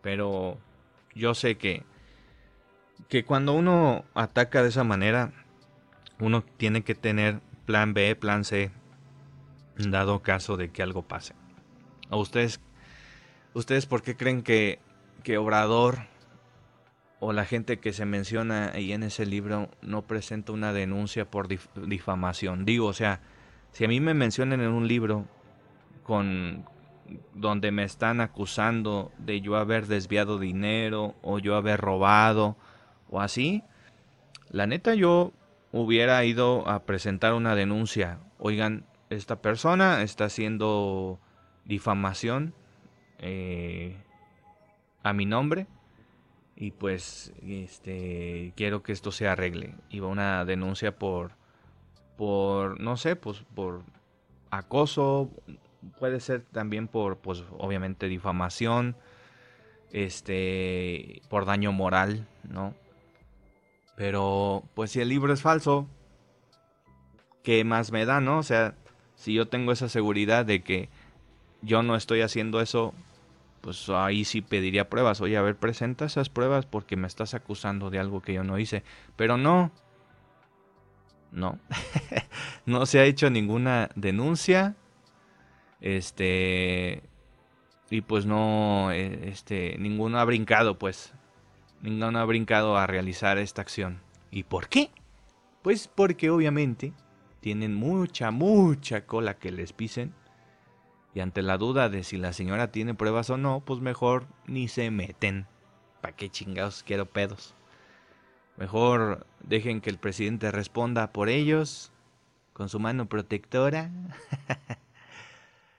Pero 0.00 0.58
yo 1.14 1.34
sé 1.34 1.56
que, 1.56 1.84
que 3.08 3.24
cuando 3.24 3.52
uno 3.52 4.04
ataca 4.14 4.62
de 4.62 4.70
esa 4.70 4.84
manera, 4.84 5.32
uno 6.20 6.42
tiene 6.42 6.82
que 6.82 6.94
tener 6.94 7.40
plan 7.66 7.94
B, 7.94 8.16
plan 8.16 8.44
C, 8.44 8.70
dado 9.76 10.22
caso 10.22 10.56
de 10.56 10.70
que 10.70 10.82
algo 10.82 11.02
pase. 11.02 11.34
¿A 12.10 12.16
ustedes, 12.16 12.60
ustedes 13.54 13.86
por 13.86 14.02
qué 14.02 14.16
creen 14.16 14.42
que, 14.42 14.78
que 15.22 15.36
Obrador 15.36 16.06
o 17.20 17.32
la 17.32 17.44
gente 17.44 17.78
que 17.78 17.92
se 17.92 18.04
menciona 18.04 18.70
ahí 18.74 18.92
en 18.92 19.02
ese 19.02 19.26
libro 19.26 19.70
no 19.82 20.02
presenta 20.02 20.52
una 20.52 20.72
denuncia 20.72 21.30
por 21.30 21.48
difamación? 21.48 22.64
Digo, 22.64 22.86
o 22.86 22.92
sea, 22.92 23.20
si 23.72 23.84
a 23.84 23.88
mí 23.88 24.00
me 24.00 24.14
mencionan 24.14 24.60
en 24.60 24.70
un 24.70 24.86
libro 24.86 25.26
con 26.02 26.64
donde 27.34 27.70
me 27.72 27.84
están 27.84 28.20
acusando 28.20 29.12
de 29.18 29.40
yo 29.40 29.56
haber 29.56 29.86
desviado 29.86 30.38
dinero 30.38 31.14
o 31.22 31.38
yo 31.38 31.56
haber 31.56 31.80
robado 31.80 32.56
o 33.10 33.20
así, 33.20 33.62
la 34.50 34.66
neta 34.66 34.94
yo 34.94 35.32
hubiera 35.72 36.24
ido 36.24 36.68
a 36.68 36.84
presentar 36.84 37.34
una 37.34 37.54
denuncia. 37.54 38.18
Oigan, 38.38 38.84
esta 39.10 39.40
persona 39.40 40.02
está 40.02 40.26
haciendo 40.26 41.18
difamación 41.64 42.54
eh, 43.18 43.96
a 45.02 45.12
mi 45.12 45.26
nombre 45.26 45.66
y 46.60 46.72
pues 46.72 47.32
este 47.46 48.52
quiero 48.56 48.82
que 48.82 48.92
esto 48.92 49.12
se 49.12 49.28
arregle. 49.28 49.74
Iba 49.90 50.08
una 50.08 50.44
denuncia 50.44 50.98
por 50.98 51.32
por 52.16 52.80
no 52.80 52.96
sé, 52.96 53.14
pues 53.14 53.44
por 53.54 53.82
acoso, 54.50 55.30
puede 56.00 56.18
ser 56.18 56.42
también 56.42 56.88
por 56.88 57.18
pues 57.18 57.44
obviamente 57.58 58.08
difamación, 58.08 58.96
este 59.92 61.22
por 61.28 61.44
daño 61.44 61.70
moral, 61.70 62.26
¿no? 62.42 62.74
Pero, 63.98 64.62
pues 64.74 64.92
si 64.92 65.00
el 65.00 65.08
libro 65.08 65.32
es 65.32 65.42
falso, 65.42 65.88
¿qué 67.42 67.64
más 67.64 67.90
me 67.90 68.04
da, 68.04 68.20
no? 68.20 68.38
O 68.38 68.42
sea, 68.44 68.74
si 69.16 69.34
yo 69.34 69.48
tengo 69.48 69.72
esa 69.72 69.88
seguridad 69.88 70.44
de 70.46 70.62
que 70.62 70.88
yo 71.62 71.82
no 71.82 71.96
estoy 71.96 72.20
haciendo 72.20 72.60
eso, 72.60 72.94
pues 73.68 73.90
ahí 73.90 74.24
sí 74.24 74.40
pediría 74.40 74.88
pruebas. 74.88 75.20
Oye, 75.20 75.36
a 75.36 75.42
ver, 75.42 75.54
presenta 75.54 76.06
esas 76.06 76.30
pruebas 76.30 76.64
porque 76.64 76.96
me 76.96 77.06
estás 77.06 77.34
acusando 77.34 77.90
de 77.90 77.98
algo 77.98 78.22
que 78.22 78.32
yo 78.32 78.42
no 78.42 78.58
hice. 78.58 78.82
Pero 79.14 79.36
no. 79.36 79.70
No. 81.32 81.58
no 82.64 82.86
se 82.86 82.98
ha 82.98 83.04
hecho 83.04 83.28
ninguna 83.28 83.90
denuncia. 83.94 84.74
Este. 85.82 87.02
Y 87.90 88.00
pues 88.00 88.24
no. 88.24 88.90
Eh, 88.90 89.28
este. 89.28 89.76
Ninguno 89.78 90.18
ha 90.18 90.24
brincado, 90.24 90.78
pues 90.78 91.12
ninguno 91.82 92.18
ha 92.18 92.24
brincado 92.24 92.78
a 92.78 92.86
realizar 92.86 93.36
esta 93.36 93.60
acción. 93.60 94.00
¿Y 94.30 94.44
por 94.44 94.70
qué? 94.70 94.90
Pues 95.60 95.88
porque 95.88 96.30
obviamente 96.30 96.94
tienen 97.40 97.74
mucha, 97.74 98.30
mucha 98.30 99.04
cola 99.04 99.36
que 99.36 99.52
les 99.52 99.74
pisen. 99.74 100.14
Y 101.14 101.20
ante 101.20 101.42
la 101.42 101.58
duda 101.58 101.88
de 101.88 102.04
si 102.04 102.16
la 102.16 102.32
señora 102.32 102.70
tiene 102.70 102.94
pruebas 102.94 103.30
o 103.30 103.36
no, 103.36 103.60
pues 103.64 103.80
mejor 103.80 104.26
ni 104.46 104.68
se 104.68 104.90
meten. 104.90 105.46
¿Para 106.00 106.14
qué 106.14 106.28
chingados 106.28 106.82
quiero 106.82 107.06
pedos? 107.06 107.54
Mejor 108.56 109.26
dejen 109.40 109.80
que 109.80 109.90
el 109.90 109.98
presidente 109.98 110.50
responda 110.50 111.12
por 111.12 111.28
ellos 111.28 111.92
con 112.52 112.68
su 112.68 112.80
mano 112.80 113.08
protectora. 113.08 113.90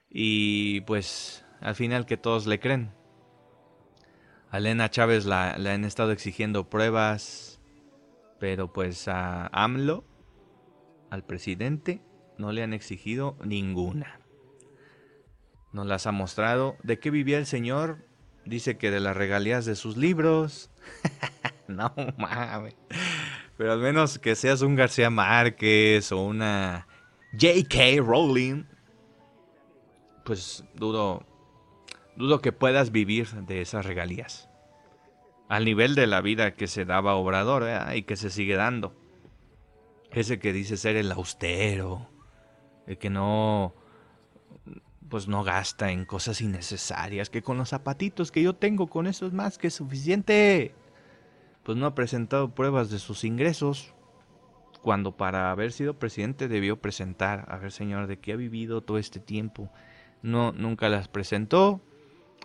y 0.10 0.82
pues 0.82 1.46
al 1.62 1.76
final 1.76 2.06
que 2.06 2.18
todos 2.18 2.48
le 2.48 2.60
creen. 2.60 2.92
A 4.52 4.58
Elena 4.58 4.90
Chávez 4.90 5.26
la, 5.26 5.58
le 5.58 5.70
han 5.70 5.86
estado 5.86 6.12
exigiendo 6.12 6.70
pruebas, 6.70 7.60
pero 8.40 8.74
pues 8.74 9.08
a 9.08 9.48
AMLO, 9.48 10.04
al 11.10 11.24
presidente, 11.24 12.02
no 12.38 12.52
le 12.52 12.64
han 12.64 12.74
exigido 12.74 13.38
ninguna. 13.44 14.19
Nos 15.72 15.86
las 15.86 16.08
ha 16.08 16.12
mostrado. 16.12 16.78
¿De 16.84 17.00
qué 17.00 17.12
vivía 17.12 17.38
el 17.38 17.46
señor? 17.46 17.98
Dice 18.46 18.78
que 18.78 18.92
de 18.92 19.00
las 19.00 19.16
regalías 19.16 19.66
de 19.66 19.76
sus 19.76 19.98
libros. 19.98 20.72
no 21.68 21.94
mames. 22.18 22.76
Pero 23.58 23.74
al 23.74 23.80
menos 23.80 24.18
que 24.20 24.36
seas 24.36 24.62
un 24.62 24.76
García 24.76 25.10
Márquez 25.10 26.12
o 26.12 26.22
una 26.24 26.88
J.K. 27.34 28.02
Rowling. 28.02 28.64
Pues 30.26 30.64
dudo, 30.76 31.26
dudo 32.16 32.40
que 32.42 32.52
puedas 32.52 32.92
vivir 32.92 33.28
de 33.30 33.62
esas 33.62 33.86
regalías. 33.86 34.50
Al 35.48 35.66
nivel 35.66 35.96
de 35.96 36.08
la 36.08 36.22
vida 36.22 36.54
que 36.54 36.68
se 36.68 36.86
daba 36.86 37.16
Obrador 37.16 37.66
y 37.96 38.04
que 38.04 38.16
se 38.16 38.30
sigue 38.30 38.56
dando. 38.56 38.96
Ese 40.12 40.40
que 40.40 40.54
dice 40.54 40.78
ser 40.78 40.96
el 40.96 41.12
austero, 41.12 42.10
el 42.88 42.98
que 42.98 43.10
no 43.10 43.76
pues 45.10 45.28
no 45.28 45.44
gasta 45.44 45.92
en 45.92 46.06
cosas 46.06 46.42
innecesarias, 46.42 47.30
que 47.30 47.42
con 47.42 47.58
los 47.58 47.70
zapatitos 47.70 48.32
que 48.32 48.42
yo 48.42 48.54
tengo 48.54 48.88
con 48.88 49.08
eso 49.08 49.26
es 49.26 49.34
más 49.34 49.58
que 49.58 49.70
suficiente. 49.70 50.74
Pues 51.64 51.78
no 51.78 51.86
ha 51.86 51.96
presentado 51.96 52.54
pruebas 52.54 52.90
de 52.90 53.00
sus 53.00 53.24
ingresos, 53.24 53.94
cuando 54.82 55.18
para 55.18 55.52
haber 55.52 55.72
sido 55.72 56.00
presidente 56.00 56.48
debió 56.48 56.80
presentar, 56.80 57.46
a 57.50 57.58
ver 57.58 57.72
señor, 57.72 58.08
de 58.08 58.20
qué 58.20 58.34
ha 58.34 58.38
vivido 58.38 58.82
todo 58.82 58.98
este 58.98 59.20
tiempo. 59.20 59.70
No, 60.22 60.52
nunca 60.52 60.90
las 60.90 61.08
presentó 61.08 61.82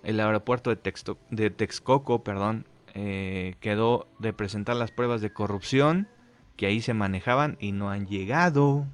el 0.03 0.21
aeropuerto 0.21 0.75
de, 0.75 0.93
de 1.31 1.51
Texcoco 1.51 2.23
perdón, 2.23 2.67
eh, 2.95 3.57
quedó 3.61 4.07
de 4.19 4.33
presentar 4.33 4.77
las 4.77 4.91
pruebas 4.91 5.21
de 5.21 5.33
corrupción 5.33 6.09
que 6.57 6.67
ahí 6.67 6.81
se 6.81 6.95
manejaban 6.95 7.57
y 7.59 7.73
no 7.73 7.91
han 7.91 8.07
llegado. 8.07 8.87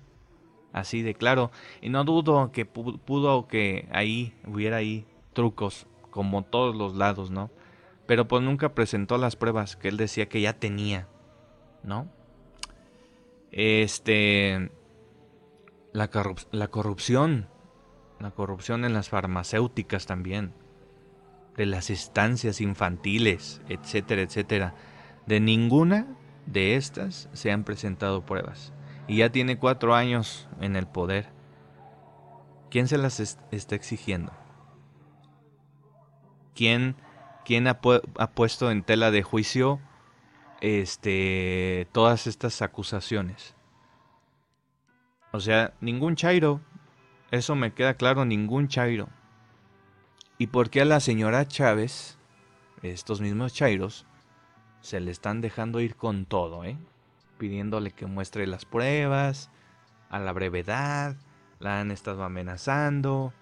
Así 0.73 1.03
de 1.03 1.15
claro. 1.15 1.51
Y 1.81 1.89
no 1.89 2.05
dudo 2.05 2.53
que 2.53 2.65
pudo 2.65 3.49
que 3.49 3.89
ahí 3.93 4.35
hubiera 4.47 4.77
ahí 4.77 5.07
trucos, 5.33 5.87
como 6.11 6.43
todos 6.45 6.77
los 6.77 6.95
lados, 6.95 7.31
¿no? 7.31 7.51
Pero 8.07 8.27
pues 8.29 8.43
nunca 8.43 8.75
presentó 8.75 9.19
las 9.19 9.37
pruebas 9.37 9.77
que 9.77 9.89
él 9.89 9.97
decía 9.97 10.29
que 10.29 10.41
ya 10.41 10.55
tenía, 10.55 11.09
¿no? 11.83 12.09
Este. 13.53 14.71
La, 15.93 16.11
la 16.53 16.69
corrupción. 16.69 17.49
La 18.19 18.31
corrupción 18.33 18.85
en 18.85 18.93
las 18.93 19.09
farmacéuticas 19.09 20.07
también 20.07 20.53
de 21.57 21.67
las 21.67 21.91
estancias 21.91 22.61
infantiles, 22.61 23.61
etcétera, 23.69 24.23
etcétera. 24.23 24.75
De 25.27 25.41
ninguna 25.41 26.07
de 26.47 26.77
estas 26.77 27.29
se 27.33 27.51
han 27.53 27.65
presentado 27.65 28.25
pruebas. 28.25 28.73
Y 29.11 29.17
ya 29.17 29.33
tiene 29.33 29.59
cuatro 29.59 29.97
años 29.97 30.47
en 30.61 30.77
el 30.77 30.87
poder. 30.87 31.27
¿Quién 32.71 32.87
se 32.87 32.97
las 32.97 33.19
está 33.19 33.75
exigiendo? 33.75 34.31
¿Quién, 36.55 36.95
quién 37.45 37.67
ha, 37.67 37.81
puesto 37.81 38.71
en 38.71 38.85
tela 38.85 39.11
de 39.11 39.25
juicio 39.25 39.81
este, 40.61 41.89
todas 41.91 42.29
estas 42.29 42.63
acusaciones? 42.63 43.57
O 45.33 45.41
sea, 45.41 45.75
ningún 45.81 46.15
Chairo. 46.15 46.61
Eso 47.33 47.57
me 47.57 47.75
queda 47.75 47.95
claro, 47.95 48.25
ningún 48.25 48.69
Chairo. 48.69 49.09
¿Y 50.39 50.47
por 50.47 50.71
qué 50.71 50.83
a 50.83 50.85
la 50.85 51.01
señora 51.01 51.49
Chávez, 51.49 52.17
estos 52.83 53.21
mismos 53.21 53.55
Chairos, 53.55 54.07
se 54.83 55.01
le 55.01 55.11
están 55.11 55.41
dejando 55.41 55.81
ir 55.81 55.97
con 55.97 56.27
todo, 56.27 56.63
eh? 56.63 56.79
Pidiéndole 57.41 57.91
que 57.91 58.05
muestre 58.05 58.47
las 58.47 58.67
pruebas, 58.67 59.49
a 60.11 60.19
la 60.19 60.31
brevedad, 60.35 61.17
la 61.59 61.81
han 61.81 61.91
estado 61.91 62.23
amenazando. 62.23 63.33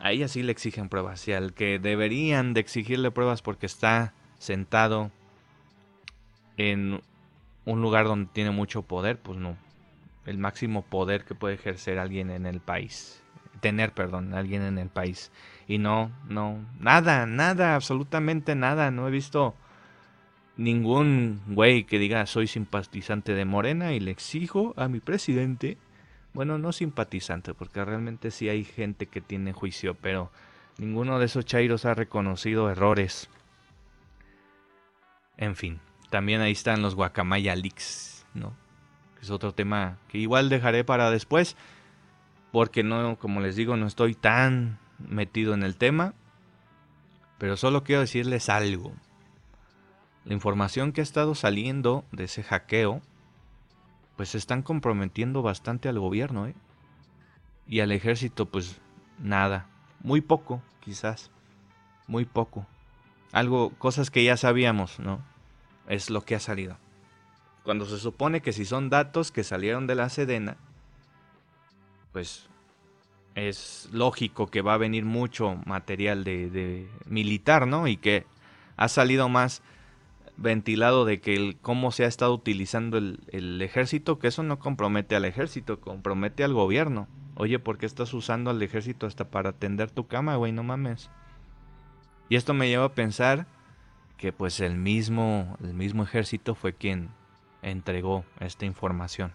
A 0.00 0.10
ella 0.12 0.26
sí 0.26 0.42
le 0.42 0.52
exigen 0.52 0.88
pruebas, 0.88 1.28
y 1.28 1.34
al 1.34 1.52
que 1.52 1.78
deberían 1.78 2.54
de 2.54 2.60
exigirle 2.60 3.10
pruebas 3.10 3.42
porque 3.42 3.66
está 3.66 4.14
sentado 4.38 5.10
en 6.56 7.02
un 7.66 7.82
lugar 7.82 8.06
donde 8.06 8.30
tiene 8.32 8.52
mucho 8.52 8.80
poder, 8.80 9.18
pues 9.20 9.38
no. 9.38 9.58
El 10.24 10.38
máximo 10.38 10.80
poder 10.80 11.26
que 11.26 11.34
puede 11.34 11.56
ejercer 11.56 11.98
alguien 11.98 12.30
en 12.30 12.46
el 12.46 12.60
país. 12.60 13.22
Tener, 13.60 13.92
perdón, 13.92 14.32
alguien 14.32 14.62
en 14.62 14.78
el 14.78 14.88
país. 14.88 15.30
Y 15.68 15.76
no, 15.76 16.10
no, 16.26 16.64
nada, 16.80 17.26
nada, 17.26 17.74
absolutamente 17.74 18.54
nada. 18.54 18.90
No 18.90 19.06
he 19.06 19.10
visto 19.10 19.54
ningún 20.56 21.42
güey 21.48 21.84
que 21.84 21.98
diga 21.98 22.26
soy 22.26 22.46
simpatizante 22.46 23.34
de 23.34 23.44
Morena 23.44 23.92
y 23.92 24.00
le 24.00 24.10
exijo 24.10 24.74
a 24.76 24.88
mi 24.88 25.00
presidente. 25.00 25.78
Bueno, 26.32 26.58
no 26.58 26.72
simpatizante, 26.72 27.54
porque 27.54 27.84
realmente 27.84 28.30
sí 28.30 28.48
hay 28.48 28.64
gente 28.64 29.06
que 29.06 29.20
tiene 29.20 29.52
juicio, 29.52 29.94
pero 29.94 30.30
ninguno 30.78 31.18
de 31.18 31.26
esos 31.26 31.44
chairos 31.44 31.84
ha 31.84 31.94
reconocido 31.94 32.70
errores. 32.70 33.28
En 35.38 35.56
fin, 35.56 35.80
también 36.10 36.40
ahí 36.40 36.52
están 36.52 36.82
los 36.82 36.94
guacamaya 36.94 37.54
leaks, 37.56 38.26
¿no? 38.34 38.54
Es 39.20 39.30
otro 39.30 39.52
tema 39.52 39.98
que 40.08 40.18
igual 40.18 40.48
dejaré 40.48 40.84
para 40.84 41.10
después, 41.10 41.56
porque 42.52 42.82
no, 42.82 43.16
como 43.18 43.40
les 43.40 43.56
digo, 43.56 43.76
no 43.76 43.86
estoy 43.86 44.14
tan 44.14 44.78
metido 44.98 45.54
en 45.54 45.62
el 45.62 45.76
tema, 45.76 46.14
pero 47.38 47.56
solo 47.56 47.82
quiero 47.82 48.02
decirles 48.02 48.48
algo. 48.48 48.94
La 50.26 50.34
información 50.34 50.92
que 50.92 51.00
ha 51.00 51.04
estado 51.04 51.36
saliendo 51.36 52.04
de 52.10 52.24
ese 52.24 52.42
hackeo, 52.42 53.00
pues 54.16 54.34
están 54.34 54.62
comprometiendo 54.62 55.40
bastante 55.40 55.88
al 55.88 56.00
gobierno, 56.00 56.48
¿eh? 56.48 56.54
Y 57.68 57.80
al 57.80 57.92
ejército, 57.92 58.46
pues 58.46 58.80
nada, 59.20 59.68
muy 60.00 60.20
poco, 60.20 60.60
quizás, 60.80 61.30
muy 62.08 62.24
poco. 62.24 62.66
Algo, 63.30 63.70
cosas 63.78 64.10
que 64.10 64.24
ya 64.24 64.36
sabíamos, 64.36 64.98
¿no? 64.98 65.20
Es 65.88 66.10
lo 66.10 66.24
que 66.24 66.34
ha 66.34 66.40
salido. 66.40 66.76
Cuando 67.62 67.86
se 67.86 67.98
supone 67.98 68.40
que 68.40 68.52
si 68.52 68.64
son 68.64 68.90
datos 68.90 69.30
que 69.30 69.44
salieron 69.44 69.86
de 69.86 69.94
la 69.94 70.08
Sedena, 70.08 70.56
pues 72.12 72.48
es 73.36 73.88
lógico 73.92 74.48
que 74.48 74.62
va 74.62 74.74
a 74.74 74.78
venir 74.78 75.04
mucho 75.04 75.60
material 75.66 76.24
de, 76.24 76.88
militar, 77.04 77.68
¿no? 77.68 77.86
Y 77.86 77.96
que 77.96 78.26
ha 78.76 78.88
salido 78.88 79.28
más 79.28 79.62
ventilado 80.36 81.04
de 81.04 81.20
que 81.20 81.34
el, 81.34 81.58
cómo 81.60 81.90
se 81.92 82.04
ha 82.04 82.08
estado 82.08 82.34
utilizando 82.34 82.98
el, 82.98 83.20
el, 83.28 83.60
ejército, 83.62 84.18
que 84.18 84.28
eso 84.28 84.42
no 84.42 84.58
compromete 84.58 85.16
al 85.16 85.24
ejército, 85.24 85.80
compromete 85.80 86.44
al 86.44 86.52
gobierno. 86.54 87.08
Oye, 87.34 87.58
¿por 87.58 87.78
qué 87.78 87.86
estás 87.86 88.14
usando 88.14 88.50
al 88.50 88.62
ejército 88.62 89.06
hasta 89.06 89.30
para 89.30 89.50
atender 89.50 89.90
tu 89.90 90.06
cama, 90.06 90.36
güey? 90.36 90.52
No 90.52 90.62
mames. 90.62 91.10
Y 92.28 92.36
esto 92.36 92.54
me 92.54 92.68
lleva 92.68 92.86
a 92.86 92.94
pensar 92.94 93.46
que 94.16 94.32
pues 94.32 94.60
el 94.60 94.76
mismo, 94.76 95.56
el 95.62 95.74
mismo 95.74 96.02
ejército 96.02 96.54
fue 96.54 96.72
quien 96.72 97.10
entregó 97.62 98.24
esta 98.40 98.64
información. 98.64 99.32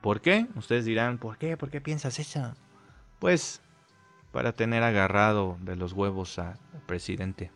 ¿Por 0.00 0.20
qué? 0.20 0.46
Ustedes 0.54 0.84
dirán, 0.84 1.18
¿por 1.18 1.38
qué? 1.38 1.56
¿Por 1.56 1.70
qué 1.70 1.80
piensas 1.80 2.18
eso? 2.18 2.54
Pues 3.18 3.60
para 4.32 4.52
tener 4.52 4.82
agarrado 4.82 5.58
de 5.60 5.76
los 5.76 5.92
huevos 5.92 6.38
al 6.38 6.58
presidente, 6.86 7.50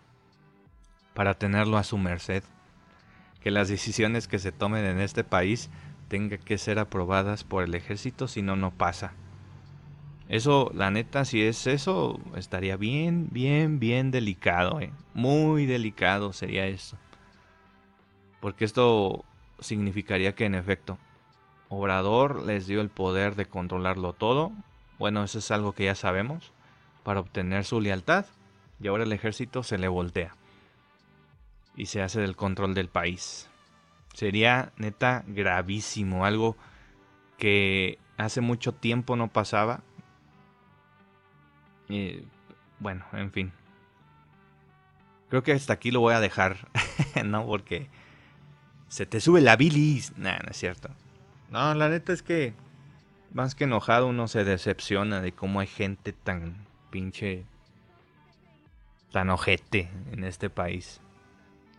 para 1.14 1.34
tenerlo 1.34 1.76
a 1.76 1.84
su 1.84 1.98
merced, 1.98 2.42
que 3.40 3.50
las 3.50 3.68
decisiones 3.68 4.28
que 4.28 4.38
se 4.38 4.52
tomen 4.52 4.84
en 4.84 5.00
este 5.00 5.24
país 5.24 5.70
tengan 6.08 6.38
que 6.38 6.58
ser 6.58 6.78
aprobadas 6.78 7.44
por 7.44 7.64
el 7.64 7.74
ejército, 7.74 8.28
si 8.28 8.42
no, 8.42 8.56
no 8.56 8.70
pasa. 8.70 9.12
Eso, 10.28 10.70
la 10.74 10.90
neta, 10.90 11.24
si 11.24 11.42
es 11.42 11.66
eso, 11.66 12.20
estaría 12.36 12.76
bien, 12.76 13.28
bien, 13.30 13.78
bien 13.78 14.10
delicado, 14.10 14.80
eh. 14.80 14.92
Muy 15.14 15.66
delicado 15.66 16.32
sería 16.32 16.66
eso. 16.66 16.96
Porque 18.40 18.64
esto 18.64 19.24
significaría 19.60 20.34
que 20.34 20.44
en 20.44 20.54
efecto, 20.54 20.98
Obrador 21.74 22.42
les 22.42 22.66
dio 22.66 22.82
el 22.82 22.90
poder 22.90 23.34
de 23.34 23.46
controlarlo 23.46 24.12
todo. 24.12 24.52
Bueno, 24.98 25.24
eso 25.24 25.38
es 25.38 25.50
algo 25.50 25.72
que 25.72 25.84
ya 25.84 25.94
sabemos. 25.94 26.52
Para 27.02 27.20
obtener 27.20 27.64
su 27.64 27.80
lealtad. 27.80 28.26
Y 28.78 28.88
ahora 28.88 29.04
el 29.04 29.12
ejército 29.12 29.62
se 29.62 29.78
le 29.78 29.88
voltea. 29.88 30.34
Y 31.76 31.86
se 31.86 32.02
hace 32.02 32.20
del 32.20 32.36
control 32.36 32.74
del 32.74 32.88
país. 32.88 33.48
Sería 34.14 34.72
neta 34.76 35.24
gravísimo. 35.26 36.24
Algo 36.26 36.56
que 37.38 37.98
hace 38.16 38.40
mucho 38.40 38.72
tiempo 38.72 39.16
no 39.16 39.28
pasaba 39.28 39.82
bueno, 42.78 43.04
en 43.12 43.30
fin. 43.30 43.52
Creo 45.28 45.42
que 45.42 45.52
hasta 45.52 45.72
aquí 45.72 45.90
lo 45.90 46.00
voy 46.00 46.14
a 46.14 46.20
dejar. 46.20 46.68
no, 47.24 47.46
porque 47.46 47.88
se 48.88 49.06
te 49.06 49.20
sube 49.20 49.40
la 49.40 49.56
bilis. 49.56 50.16
Nah, 50.16 50.38
no 50.38 50.50
es 50.50 50.56
cierto. 50.56 50.90
No, 51.50 51.74
la 51.74 51.88
neta 51.88 52.12
es 52.12 52.22
que 52.22 52.54
más 53.32 53.54
que 53.54 53.64
enojado 53.64 54.06
uno 54.06 54.28
se 54.28 54.44
decepciona 54.44 55.20
de 55.20 55.32
cómo 55.32 55.60
hay 55.60 55.66
gente 55.66 56.12
tan 56.12 56.66
pinche 56.90 57.44
tan 59.10 59.28
ojete 59.28 59.90
en 60.12 60.24
este 60.24 60.48
país. 60.48 61.01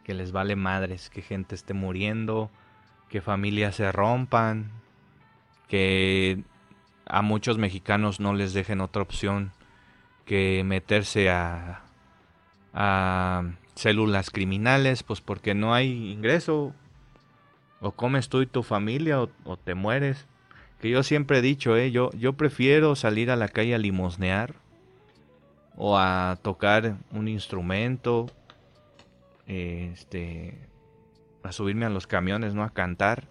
Que 0.04 0.14
les 0.14 0.32
vale 0.32 0.56
madres 0.56 1.10
que 1.10 1.22
gente 1.22 1.56
esté 1.56 1.74
muriendo, 1.74 2.50
que 3.10 3.22
familias 3.22 3.76
se 3.76 3.92
rompan, 3.92 4.72
que 5.68 6.44
a 7.06 7.22
muchos 7.22 7.58
mexicanos 7.58 8.20
no 8.20 8.34
les 8.34 8.54
dejen 8.54 8.82
otra 8.82 9.02
opción 9.02 9.52
que 10.26 10.64
meterse 10.66 11.30
a, 11.30 11.82
a 12.74 13.44
células 13.76 14.30
criminales, 14.30 15.04
pues 15.04 15.22
porque 15.22 15.54
no 15.54 15.74
hay 15.74 16.12
ingreso. 16.12 16.74
O 17.82 17.92
comes 17.92 18.30
tú 18.30 18.42
y 18.42 18.46
tu 18.46 18.64
familia 18.64 19.22
o, 19.22 19.58
te 19.58 19.76
mueres. 19.76 20.26
Que 20.80 20.90
yo 20.90 21.04
siempre 21.04 21.40
he 21.40 21.42
dicho, 21.42 21.76
eh, 21.76 21.92
yo, 21.92 22.12
yo 22.12 22.34
prefiero 22.34 22.96
salir 22.96 23.30
a 23.30 23.36
la 23.36 23.48
calle 23.48 23.76
a 23.76 23.78
limosnear 23.78 24.56
o 25.76 25.98
a 25.98 26.38
tocar 26.42 26.98
un 27.12 27.28
instrumento, 27.28 28.28
este, 29.48 30.68
a 31.44 31.52
subirme 31.52 31.86
a 31.86 31.90
los 31.90 32.08
camiones, 32.08 32.54
no 32.54 32.64
a 32.64 32.74
cantar, 32.74 33.28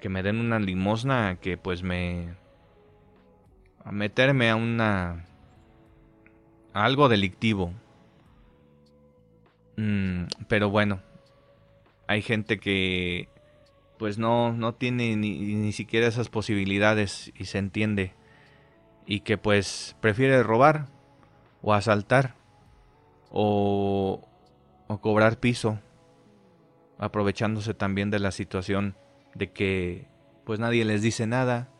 que 0.00 0.08
me 0.08 0.22
den 0.22 0.38
una 0.38 0.58
limosna, 0.58 1.36
que 1.40 1.56
pues 1.56 1.82
me, 1.82 2.34
a 3.84 3.92
meterme 3.92 4.50
a 4.50 4.56
una 4.56 5.26
algo 6.72 7.08
delictivo. 7.08 7.72
Mm, 9.76 10.24
pero 10.48 10.70
bueno, 10.70 11.00
hay 12.06 12.22
gente 12.22 12.58
que 12.58 13.28
pues 13.98 14.18
no, 14.18 14.52
no 14.52 14.74
tiene 14.74 15.16
ni, 15.16 15.38
ni, 15.38 15.72
siquiera 15.72 16.06
esas 16.06 16.28
posibilidades 16.28 17.32
y 17.36 17.46
se 17.46 17.58
entiende. 17.58 18.12
Y 19.06 19.20
que 19.20 19.38
pues 19.38 19.96
prefiere 20.00 20.42
robar 20.42 20.86
o 21.62 21.72
asaltar 21.74 22.34
o, 23.30 24.26
cobrar 25.00 25.38
piso, 25.40 25.78
aprovechándose 26.98 27.74
también 27.74 28.10
de 28.10 28.18
la 28.18 28.30
situación 28.30 28.96
de 29.34 29.52
que 29.52 30.08
pues 30.44 30.60
nadie 30.60 30.84
les 30.84 31.02
dice 31.02 31.26
nada 31.26 31.70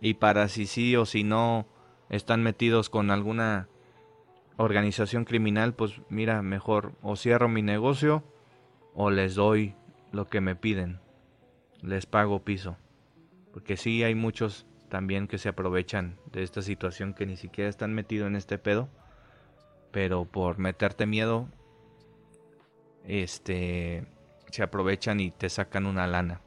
y 0.00 0.14
para 0.14 0.48
si 0.48 0.66
sí 0.66 0.96
o 0.96 1.04
si 1.04 1.24
no 1.24 1.66
están 2.08 2.42
metidos 2.42 2.88
con 2.88 3.10
alguna 3.10 3.68
organización 4.56 5.24
criminal, 5.24 5.74
pues 5.74 6.00
mira, 6.08 6.42
mejor 6.42 6.92
o 7.02 7.16
cierro 7.16 7.48
mi 7.48 7.62
negocio 7.62 8.24
o 8.94 9.10
les 9.10 9.34
doy 9.34 9.74
lo 10.12 10.26
que 10.26 10.40
me 10.40 10.56
piden. 10.56 11.00
Les 11.82 12.06
pago 12.06 12.44
piso. 12.44 12.76
Porque 13.52 13.76
sí 13.76 14.02
hay 14.02 14.14
muchos 14.14 14.66
también 14.88 15.28
que 15.28 15.38
se 15.38 15.48
aprovechan 15.48 16.18
de 16.32 16.42
esta 16.42 16.62
situación 16.62 17.14
que 17.14 17.26
ni 17.26 17.36
siquiera 17.36 17.70
están 17.70 17.94
metidos 17.94 18.26
en 18.26 18.36
este 18.36 18.58
pedo. 18.58 18.88
Pero 19.92 20.24
por 20.24 20.58
meterte 20.58 21.06
miedo, 21.06 21.48
este, 23.08 24.04
se 24.50 24.62
aprovechan 24.62 25.18
y 25.18 25.30
te 25.30 25.48
sacan 25.48 25.86
una 25.86 26.06
lana. 26.06 26.40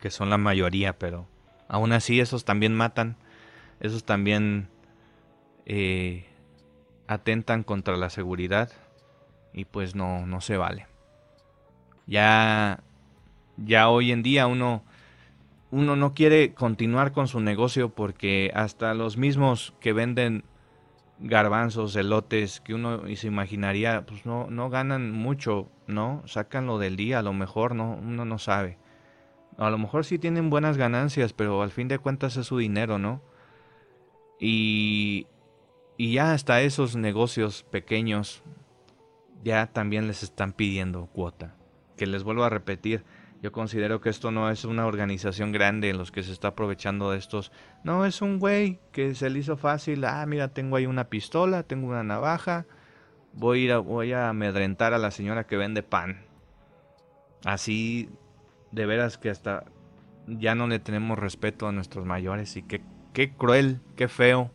Que 0.00 0.10
son 0.10 0.30
la 0.30 0.38
mayoría, 0.38 0.98
pero 0.98 1.26
aún 1.68 1.92
así 1.92 2.20
esos 2.20 2.44
también 2.44 2.74
matan. 2.74 3.16
Esos 3.80 4.04
también 4.04 4.68
eh, 5.66 6.24
atentan 7.08 7.62
contra 7.62 7.96
la 7.96 8.08
seguridad 8.08 8.72
y 9.52 9.64
pues 9.64 9.94
no, 9.94 10.26
no 10.26 10.40
se 10.40 10.56
vale. 10.56 10.86
Ya, 12.06 12.80
ya 13.56 13.88
hoy 13.88 14.12
en 14.12 14.22
día 14.22 14.46
uno, 14.46 14.84
uno 15.70 15.96
no 15.96 16.14
quiere 16.14 16.54
continuar 16.54 17.12
con 17.12 17.26
su 17.26 17.40
negocio 17.40 17.90
porque 17.90 18.52
hasta 18.54 18.94
los 18.94 19.16
mismos 19.16 19.74
que 19.80 19.92
venden 19.92 20.44
garbanzos, 21.18 21.96
elotes, 21.96 22.60
que 22.60 22.74
uno 22.74 23.02
se 23.14 23.26
imaginaría, 23.26 24.04
pues 24.06 24.26
no, 24.26 24.48
no 24.50 24.68
ganan 24.70 25.10
mucho, 25.12 25.68
¿no? 25.86 26.22
Sacan 26.26 26.66
lo 26.66 26.78
del 26.78 26.96
día, 26.96 27.20
a 27.20 27.22
lo 27.22 27.32
mejor, 27.32 27.74
¿no? 27.74 27.94
Uno 27.94 28.24
no 28.24 28.38
sabe. 28.38 28.78
A 29.58 29.70
lo 29.70 29.78
mejor 29.78 30.04
sí 30.04 30.18
tienen 30.18 30.50
buenas 30.50 30.76
ganancias, 30.76 31.32
pero 31.32 31.62
al 31.62 31.70
fin 31.70 31.88
de 31.88 31.98
cuentas 31.98 32.36
es 32.36 32.46
su 32.46 32.58
dinero, 32.58 32.98
¿no? 32.98 33.22
Y, 34.38 35.26
y 35.96 36.12
ya 36.12 36.32
hasta 36.32 36.60
esos 36.60 36.96
negocios 36.96 37.62
pequeños 37.70 38.42
ya 39.42 39.66
también 39.68 40.06
les 40.06 40.22
están 40.22 40.52
pidiendo 40.52 41.06
cuota. 41.06 41.54
Que 41.96 42.06
les 42.06 42.22
vuelvo 42.22 42.44
a 42.44 42.50
repetir, 42.50 43.04
yo 43.42 43.52
considero 43.52 44.00
que 44.00 44.08
esto 44.08 44.30
no 44.30 44.50
es 44.50 44.64
una 44.64 44.86
organización 44.86 45.52
grande 45.52 45.90
en 45.90 45.98
los 45.98 46.10
que 46.10 46.22
se 46.22 46.32
está 46.32 46.48
aprovechando 46.48 47.10
de 47.10 47.18
estos. 47.18 47.52
No, 47.84 48.06
es 48.06 48.22
un 48.22 48.38
güey 48.38 48.80
que 48.92 49.14
se 49.14 49.30
le 49.30 49.40
hizo 49.40 49.56
fácil. 49.56 50.04
Ah, 50.04 50.24
mira, 50.26 50.48
tengo 50.48 50.76
ahí 50.76 50.86
una 50.86 51.08
pistola, 51.08 51.62
tengo 51.62 51.88
una 51.88 52.02
navaja. 52.02 52.66
Voy 53.34 53.60
a, 53.60 53.64
ir 53.64 53.72
a, 53.72 53.78
voy 53.78 54.12
a 54.12 54.30
amedrentar 54.30 54.94
a 54.94 54.98
la 54.98 55.10
señora 55.10 55.46
que 55.46 55.56
vende 55.56 55.82
pan. 55.82 56.24
Así, 57.44 58.08
de 58.72 58.86
veras 58.86 59.18
que 59.18 59.30
hasta 59.30 59.64
ya 60.26 60.54
no 60.54 60.66
le 60.66 60.78
tenemos 60.78 61.18
respeto 61.18 61.68
a 61.68 61.72
nuestros 61.72 62.06
mayores. 62.06 62.56
Y 62.56 62.62
qué, 62.62 63.34
cruel, 63.36 63.80
qué 63.96 64.08
feo 64.08 64.50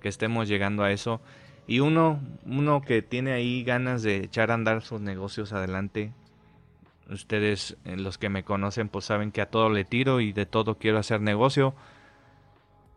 que 0.00 0.08
estemos 0.08 0.48
llegando 0.48 0.82
a 0.82 0.92
eso. 0.92 1.20
Y 1.66 1.80
uno, 1.80 2.20
uno 2.44 2.80
que 2.80 3.02
tiene 3.02 3.32
ahí 3.32 3.64
ganas 3.64 4.02
de 4.02 4.16
echar 4.16 4.50
a 4.50 4.54
andar 4.54 4.82
sus 4.82 5.00
negocios 5.00 5.52
adelante, 5.52 6.12
Ustedes, 7.10 7.76
eh, 7.84 7.96
los 7.96 8.18
que 8.18 8.28
me 8.28 8.44
conocen, 8.44 8.88
pues 8.88 9.04
saben 9.04 9.30
que 9.30 9.40
a 9.42 9.50
todo 9.50 9.68
le 9.68 9.84
tiro 9.84 10.20
y 10.20 10.32
de 10.32 10.46
todo 10.46 10.78
quiero 10.78 10.98
hacer 10.98 11.20
negocio. 11.20 11.74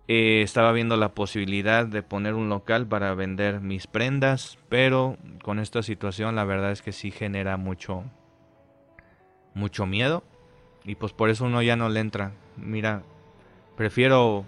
Eh, 0.08 0.42
estaba 0.42 0.72
viendo 0.72 0.96
la 0.96 1.14
posibilidad 1.14 1.86
de 1.86 2.02
poner 2.02 2.34
un 2.34 2.48
local 2.48 2.88
para 2.88 3.14
vender 3.14 3.60
mis 3.60 3.88
prendas, 3.88 4.58
pero 4.70 5.18
con 5.44 5.60
esta 5.60 5.84
situación 5.84 6.36
la 6.36 6.46
verdad 6.46 6.72
es 6.72 6.82
que 6.82 6.94
sí 6.94 7.12
genera 7.12 7.58
mucho, 7.58 8.06
mucho 9.54 9.86
miedo. 9.86 10.24
Y 10.86 10.96
pues 10.96 11.12
por 11.12 11.30
eso 11.30 11.44
uno 11.46 11.62
ya 11.62 11.76
no 11.76 11.90
le 11.90 12.00
entra. 12.00 12.32
Mira, 12.56 13.04
prefiero 13.76 14.46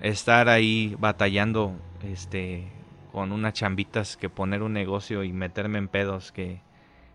estar 0.00 0.48
ahí 0.48 0.96
batallando 0.98 1.74
este 2.02 2.66
con 3.12 3.30
unas 3.30 3.52
chambitas 3.52 4.16
que 4.16 4.28
poner 4.28 4.62
un 4.62 4.72
negocio 4.72 5.22
y 5.22 5.32
meterme 5.32 5.78
en 5.78 5.86
pedos 5.86 6.32
que 6.32 6.60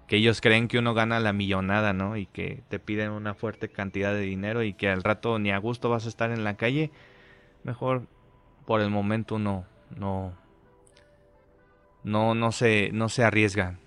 que 0.08 0.16
ellos 0.16 0.40
creen 0.40 0.68
que 0.70 0.80
uno 0.80 0.94
gana 0.94 1.20
la 1.20 1.34
millonada, 1.34 1.94
¿no? 1.94 2.16
Y 2.16 2.26
que 2.28 2.64
te 2.70 2.80
piden 2.80 3.12
una 3.12 3.34
fuerte 3.34 3.70
cantidad 3.70 4.14
de 4.14 4.22
dinero 4.22 4.64
y 4.64 4.74
que 4.74 4.90
al 4.90 5.04
rato 5.04 5.38
ni 5.38 5.52
a 5.52 5.58
gusto 5.58 5.90
vas 5.90 6.06
a 6.06 6.10
estar 6.10 6.32
en 6.32 6.46
la 6.46 6.56
calle. 6.56 6.92
Mejor 7.64 8.08
por 8.66 8.82
el 8.82 8.90
momento 8.90 9.36
uno 9.36 9.66
no 9.96 10.34
no 12.04 12.36
no 12.36 12.52
se 12.54 12.90
no 12.94 13.10
se 13.10 13.26
arriesga. 13.26 13.80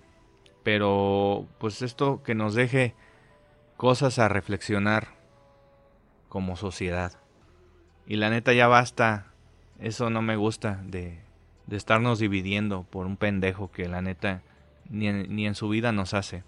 Pero 0.63 1.49
pues 1.59 1.81
esto 1.81 2.23
que 2.23 2.35
nos 2.35 2.55
deje 2.55 2.95
cosas 3.79 4.19
a 4.19 4.29
reflexionar 4.29 5.09
como 6.29 6.57
sociedad. 6.57 7.13
Y 8.07 8.17
la 8.17 8.29
neta 8.29 8.53
ya 8.53 8.69
basta. 8.69 9.27
Eso 9.79 10.11
no 10.11 10.21
me 10.21 10.37
gusta 10.37 10.83
de 10.85 11.19
de 11.67 11.77
estarnos 11.77 12.19
dividiendo 12.19 12.83
por 12.83 13.07
un 13.07 13.17
pendejo 13.17 13.71
que 13.71 13.89
la 13.89 14.03
neta 14.03 14.43
ni 14.91 15.47
en, 15.47 15.55
su 15.55 15.69
vida 15.69 15.93
nos 15.93 16.15
hace 16.15 16.43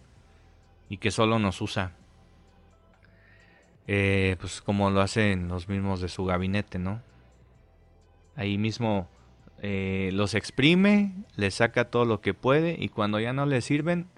y 0.88 0.98
que 0.98 1.10
solo 1.10 1.38
nos 1.38 1.60
usa. 1.60 1.92
Eh, 3.86 4.36
pues 4.40 4.60
como 4.60 4.90
lo 4.90 5.00
hacen 5.00 5.48
los 5.48 5.68
mismos 5.68 6.00
de 6.00 6.08
su 6.08 6.24
gabinete, 6.24 6.78
¿no? 6.78 7.02
Ahí 8.36 8.58
mismo 8.58 9.08
eh, 9.60 10.10
los 10.12 10.34
exprime, 10.34 11.12
le 11.36 11.50
saca 11.50 11.90
todo 11.90 12.04
lo 12.04 12.20
que 12.20 12.34
puede 12.34 12.76
y 12.78 12.88
cuando 12.88 13.20
ya 13.20 13.32
no 13.32 13.46
le 13.46 13.60
sirven 13.60 14.08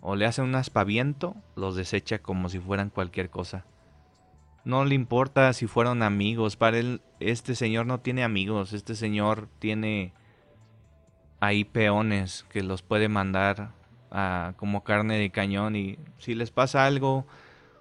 o 0.00 0.16
le 0.16 0.26
hace 0.26 0.42
un 0.42 0.54
aspaviento, 0.54 1.36
los 1.56 1.74
desecha 1.76 2.20
como 2.20 2.48
si 2.48 2.58
fueran 2.58 2.90
cualquier 2.90 3.30
cosa. 3.30 3.64
No 4.64 4.84
le 4.84 4.94
importa 4.94 5.52
si 5.52 5.66
fueron 5.66 6.02
amigos, 6.02 6.56
para 6.56 6.78
él 6.78 7.00
este 7.20 7.54
señor 7.54 7.86
no 7.86 8.00
tiene 8.00 8.22
amigos, 8.22 8.72
este 8.72 8.94
señor 8.94 9.48
tiene 9.58 10.12
hay 11.40 11.64
peones 11.64 12.44
que 12.48 12.62
los 12.62 12.82
puede 12.82 13.08
mandar 13.08 13.72
a, 14.10 14.54
como 14.56 14.84
carne 14.84 15.18
de 15.18 15.30
cañón 15.30 15.76
y 15.76 15.98
si 16.18 16.34
les 16.34 16.50
pasa 16.50 16.86
algo 16.86 17.26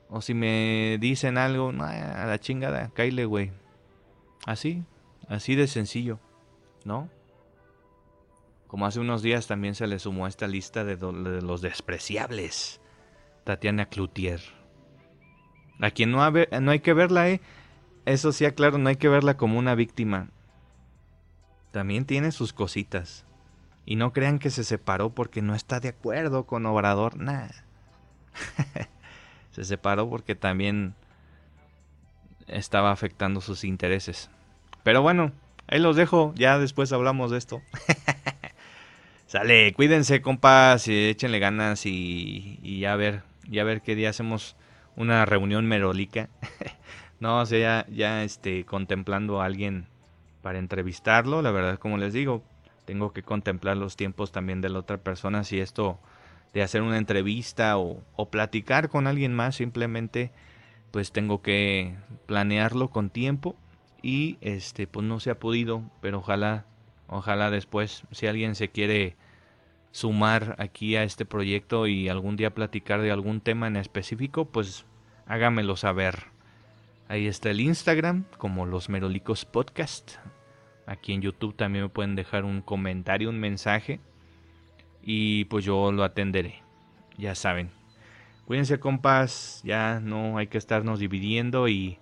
o 0.10 0.22
si 0.22 0.34
me 0.34 0.97
dicen 0.99 1.38
algo, 1.38 1.70
a 1.70 2.26
la 2.26 2.39
chingada, 2.39 2.89
caile, 2.93 3.26
güey. 3.26 3.51
Así, 4.45 4.84
así 5.28 5.55
de 5.55 5.68
sencillo, 5.68 6.20
¿no? 6.86 7.10
Como 8.68 8.86
hace 8.86 8.99
unos 8.99 9.22
días 9.22 9.47
también 9.47 9.76
se 9.76 9.88
le 9.88 9.99
sumó 9.99 10.26
a 10.26 10.30
esta 10.30 10.47
lista 10.47 10.84
de, 10.84 10.95
los 10.97 11.62
despreciables. 11.62 12.80
Tatiana 13.43 13.88
Cloutier. 13.88 14.41
A 15.80 15.91
quien 15.91 16.12
no, 16.12 16.32
no 16.32 16.72
hay 16.72 16.80
que 16.80 16.93
verla, 16.93 17.30
¿eh? 17.30 17.41
Eso 18.05 18.32
sí, 18.32 18.45
aclaro, 18.45 18.78
no 18.78 18.89
hay 18.89 18.95
que 18.95 19.10
verla 19.10 19.36
como 19.38 19.60
una 19.60 19.76
víctima. 19.76 20.30
También 21.72 22.05
tiene 22.05 22.32
sus 22.32 22.53
cositas. 22.53 23.27
Y 23.90 23.96
no 23.96 24.12
crean 24.12 24.38
que 24.38 24.50
se 24.50 24.66
separó 24.66 25.12
porque 25.12 25.42
no 25.42 25.56
está 25.56 25.80
de 25.80 25.88
acuerdo 25.88 26.46
con 26.46 26.66
Obrador, 26.66 27.16
nada. 27.16 27.64
se 29.52 29.64
separó 29.64 30.10
porque 30.10 30.36
también 30.36 30.94
estaba 32.48 32.92
afectando 32.92 33.40
sus 33.40 33.64
intereses. 33.64 34.30
Pero 34.84 35.02
bueno, 35.02 35.32
ahí 35.68 35.80
los 35.80 35.96
dejo, 35.96 36.34
ya 36.36 36.60
después 36.60 36.92
hablamos 36.92 37.32
de 37.32 37.38
esto. 37.38 37.62
Sale, 39.26 39.72
cuídense, 39.74 40.22
compas, 40.22 40.86
échenle 40.90 41.40
ganas 41.40 41.86
y, 41.86 42.60
y 42.62 42.82
ya 42.82 42.94
ver, 42.98 43.24
ya 43.48 43.64
ver 43.64 43.82
qué 43.82 43.96
día 43.96 44.10
hacemos 44.10 44.58
una 44.98 45.26
reunión 45.26 45.66
merolica. 45.66 46.28
no, 47.22 47.40
o 47.40 47.46
sea, 47.46 47.86
ya, 47.86 47.96
ya 47.96 48.24
este, 48.26 48.66
contemplando 48.66 49.42
a 49.42 49.46
alguien 49.46 49.88
para 50.42 50.60
entrevistarlo, 50.60 51.42
la 51.42 51.52
verdad, 51.52 51.80
como 51.80 51.98
les 51.98 52.12
digo, 52.12 52.44
tengo 52.88 53.12
que 53.12 53.22
contemplar 53.22 53.76
los 53.76 53.98
tiempos 53.98 54.32
también 54.32 54.62
de 54.62 54.70
la 54.70 54.80
otra 54.80 54.98
persona, 54.98 55.44
si 55.44 55.60
esto 55.60 56.00
de 56.54 56.64
hacer 56.64 56.82
una 56.82 56.98
entrevista 56.98 57.78
o, 57.78 58.02
platicar 58.32 58.88
con 58.88 59.08
alguien 59.08 59.36
más, 59.36 59.56
simplemente 59.58 60.32
pues 60.92 61.12
tengo 61.12 61.42
que 61.42 61.96
planearlo 62.28 62.88
con 62.88 63.10
tiempo 63.10 63.58
y 64.02 64.38
este 64.40 64.88
pues 64.88 65.06
no 65.06 65.20
se 65.20 65.32
ha 65.32 65.38
podido, 65.38 65.84
pero 66.00 66.20
ojalá, 66.20 66.66
ojalá 67.08 67.52
después, 67.52 68.04
si 68.12 68.26
alguien 68.26 68.56
se 68.56 68.70
quiere 68.70 69.18
sumar 69.92 70.56
aquí 70.58 70.96
a 70.96 71.04
este 71.04 71.26
proyecto 71.26 71.88
y 71.88 72.08
algún 72.08 72.38
día 72.38 72.56
platicar 72.56 73.02
de 73.02 73.12
algún 73.12 73.42
tema 73.42 73.68
en 73.68 73.76
específico, 73.76 74.46
pues 74.46 74.86
hágamelo 75.26 75.76
saber. 75.76 76.28
Ahí 77.10 77.28
está 77.28 77.50
el 77.50 77.60
Instagram 77.60 78.24
como 78.38 78.66
los 78.66 78.88
Merolicos 78.88 79.44
Podcast. 79.44 80.14
Aquí 80.88 81.14
en 81.14 81.22
YouTube 81.22 81.56
también 81.56 81.84
me 81.84 81.90
pueden 81.90 82.16
dejar 82.16 82.46
un 82.46 82.62
comentario, 82.62 83.30
un 83.30 83.40
mensaje. 83.40 84.00
Y 85.04 85.46
pues 85.46 85.66
yo 85.66 85.92
lo 85.92 86.04
atenderé. 86.04 86.64
Ya 87.18 87.36
saben. 87.36 87.70
Cuídense 88.46 88.80
compas. 88.80 89.62
Ya 89.66 90.00
no 90.00 90.38
hay 90.38 90.48
que 90.48 90.58
estarnos 90.58 91.00
dividiendo 91.00 91.68
y 91.68 92.00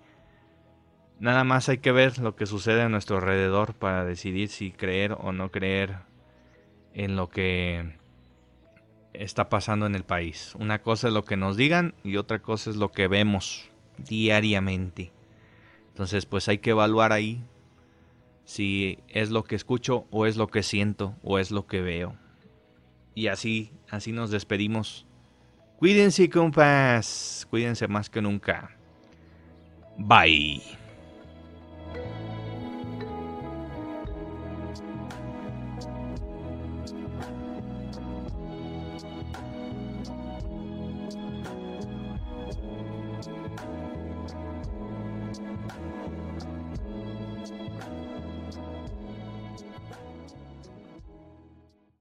nada 1.19 1.43
más 1.43 1.67
hay 1.67 1.79
que 1.79 1.91
ver 1.91 2.19
lo 2.19 2.35
que 2.35 2.45
sucede 2.45 2.83
a 2.83 2.89
nuestro 2.89 3.17
alrededor 3.17 3.73
para 3.73 4.05
decidir 4.05 4.49
si 4.49 4.71
creer 4.71 5.17
o 5.19 5.31
no 5.31 5.49
creer 5.49 5.97
en 6.93 7.15
lo 7.15 7.29
que 7.29 7.97
está 9.13 9.49
pasando 9.49 9.87
en 9.87 9.95
el 9.95 10.03
país. 10.03 10.53
Una 10.59 10.83
cosa 10.83 11.07
es 11.07 11.13
lo 11.13 11.25
que 11.25 11.37
nos 11.37 11.57
digan 11.57 11.95
y 12.03 12.17
otra 12.17 12.39
cosa 12.39 12.69
es 12.69 12.75
lo 12.75 12.91
que 12.91 13.07
vemos 13.07 13.67
diariamente. 13.97 15.11
Entonces 15.87 16.27
pues 16.27 16.47
hay 16.49 16.59
que 16.59 16.69
evaluar 16.69 17.11
ahí 17.13 17.43
si 18.45 18.99
es 19.09 19.31
lo 19.31 19.43
que 19.43 19.55
escucho 19.55 20.05
o 20.11 20.25
es 20.25 20.37
lo 20.37 20.47
que 20.47 20.63
siento 20.63 21.15
o 21.23 21.39
es 21.39 21.51
lo 21.51 21.67
que 21.67 21.81
veo. 21.81 22.15
Y 23.13 23.27
así, 23.27 23.71
así 23.89 24.11
nos 24.11 24.29
despedimos. 24.29 25.05
Cuídense, 25.77 26.29
compas. 26.29 27.45
Cuídense 27.49 27.87
más 27.87 28.09
que 28.09 28.21
nunca. 28.21 28.77
Bye. 29.97 30.84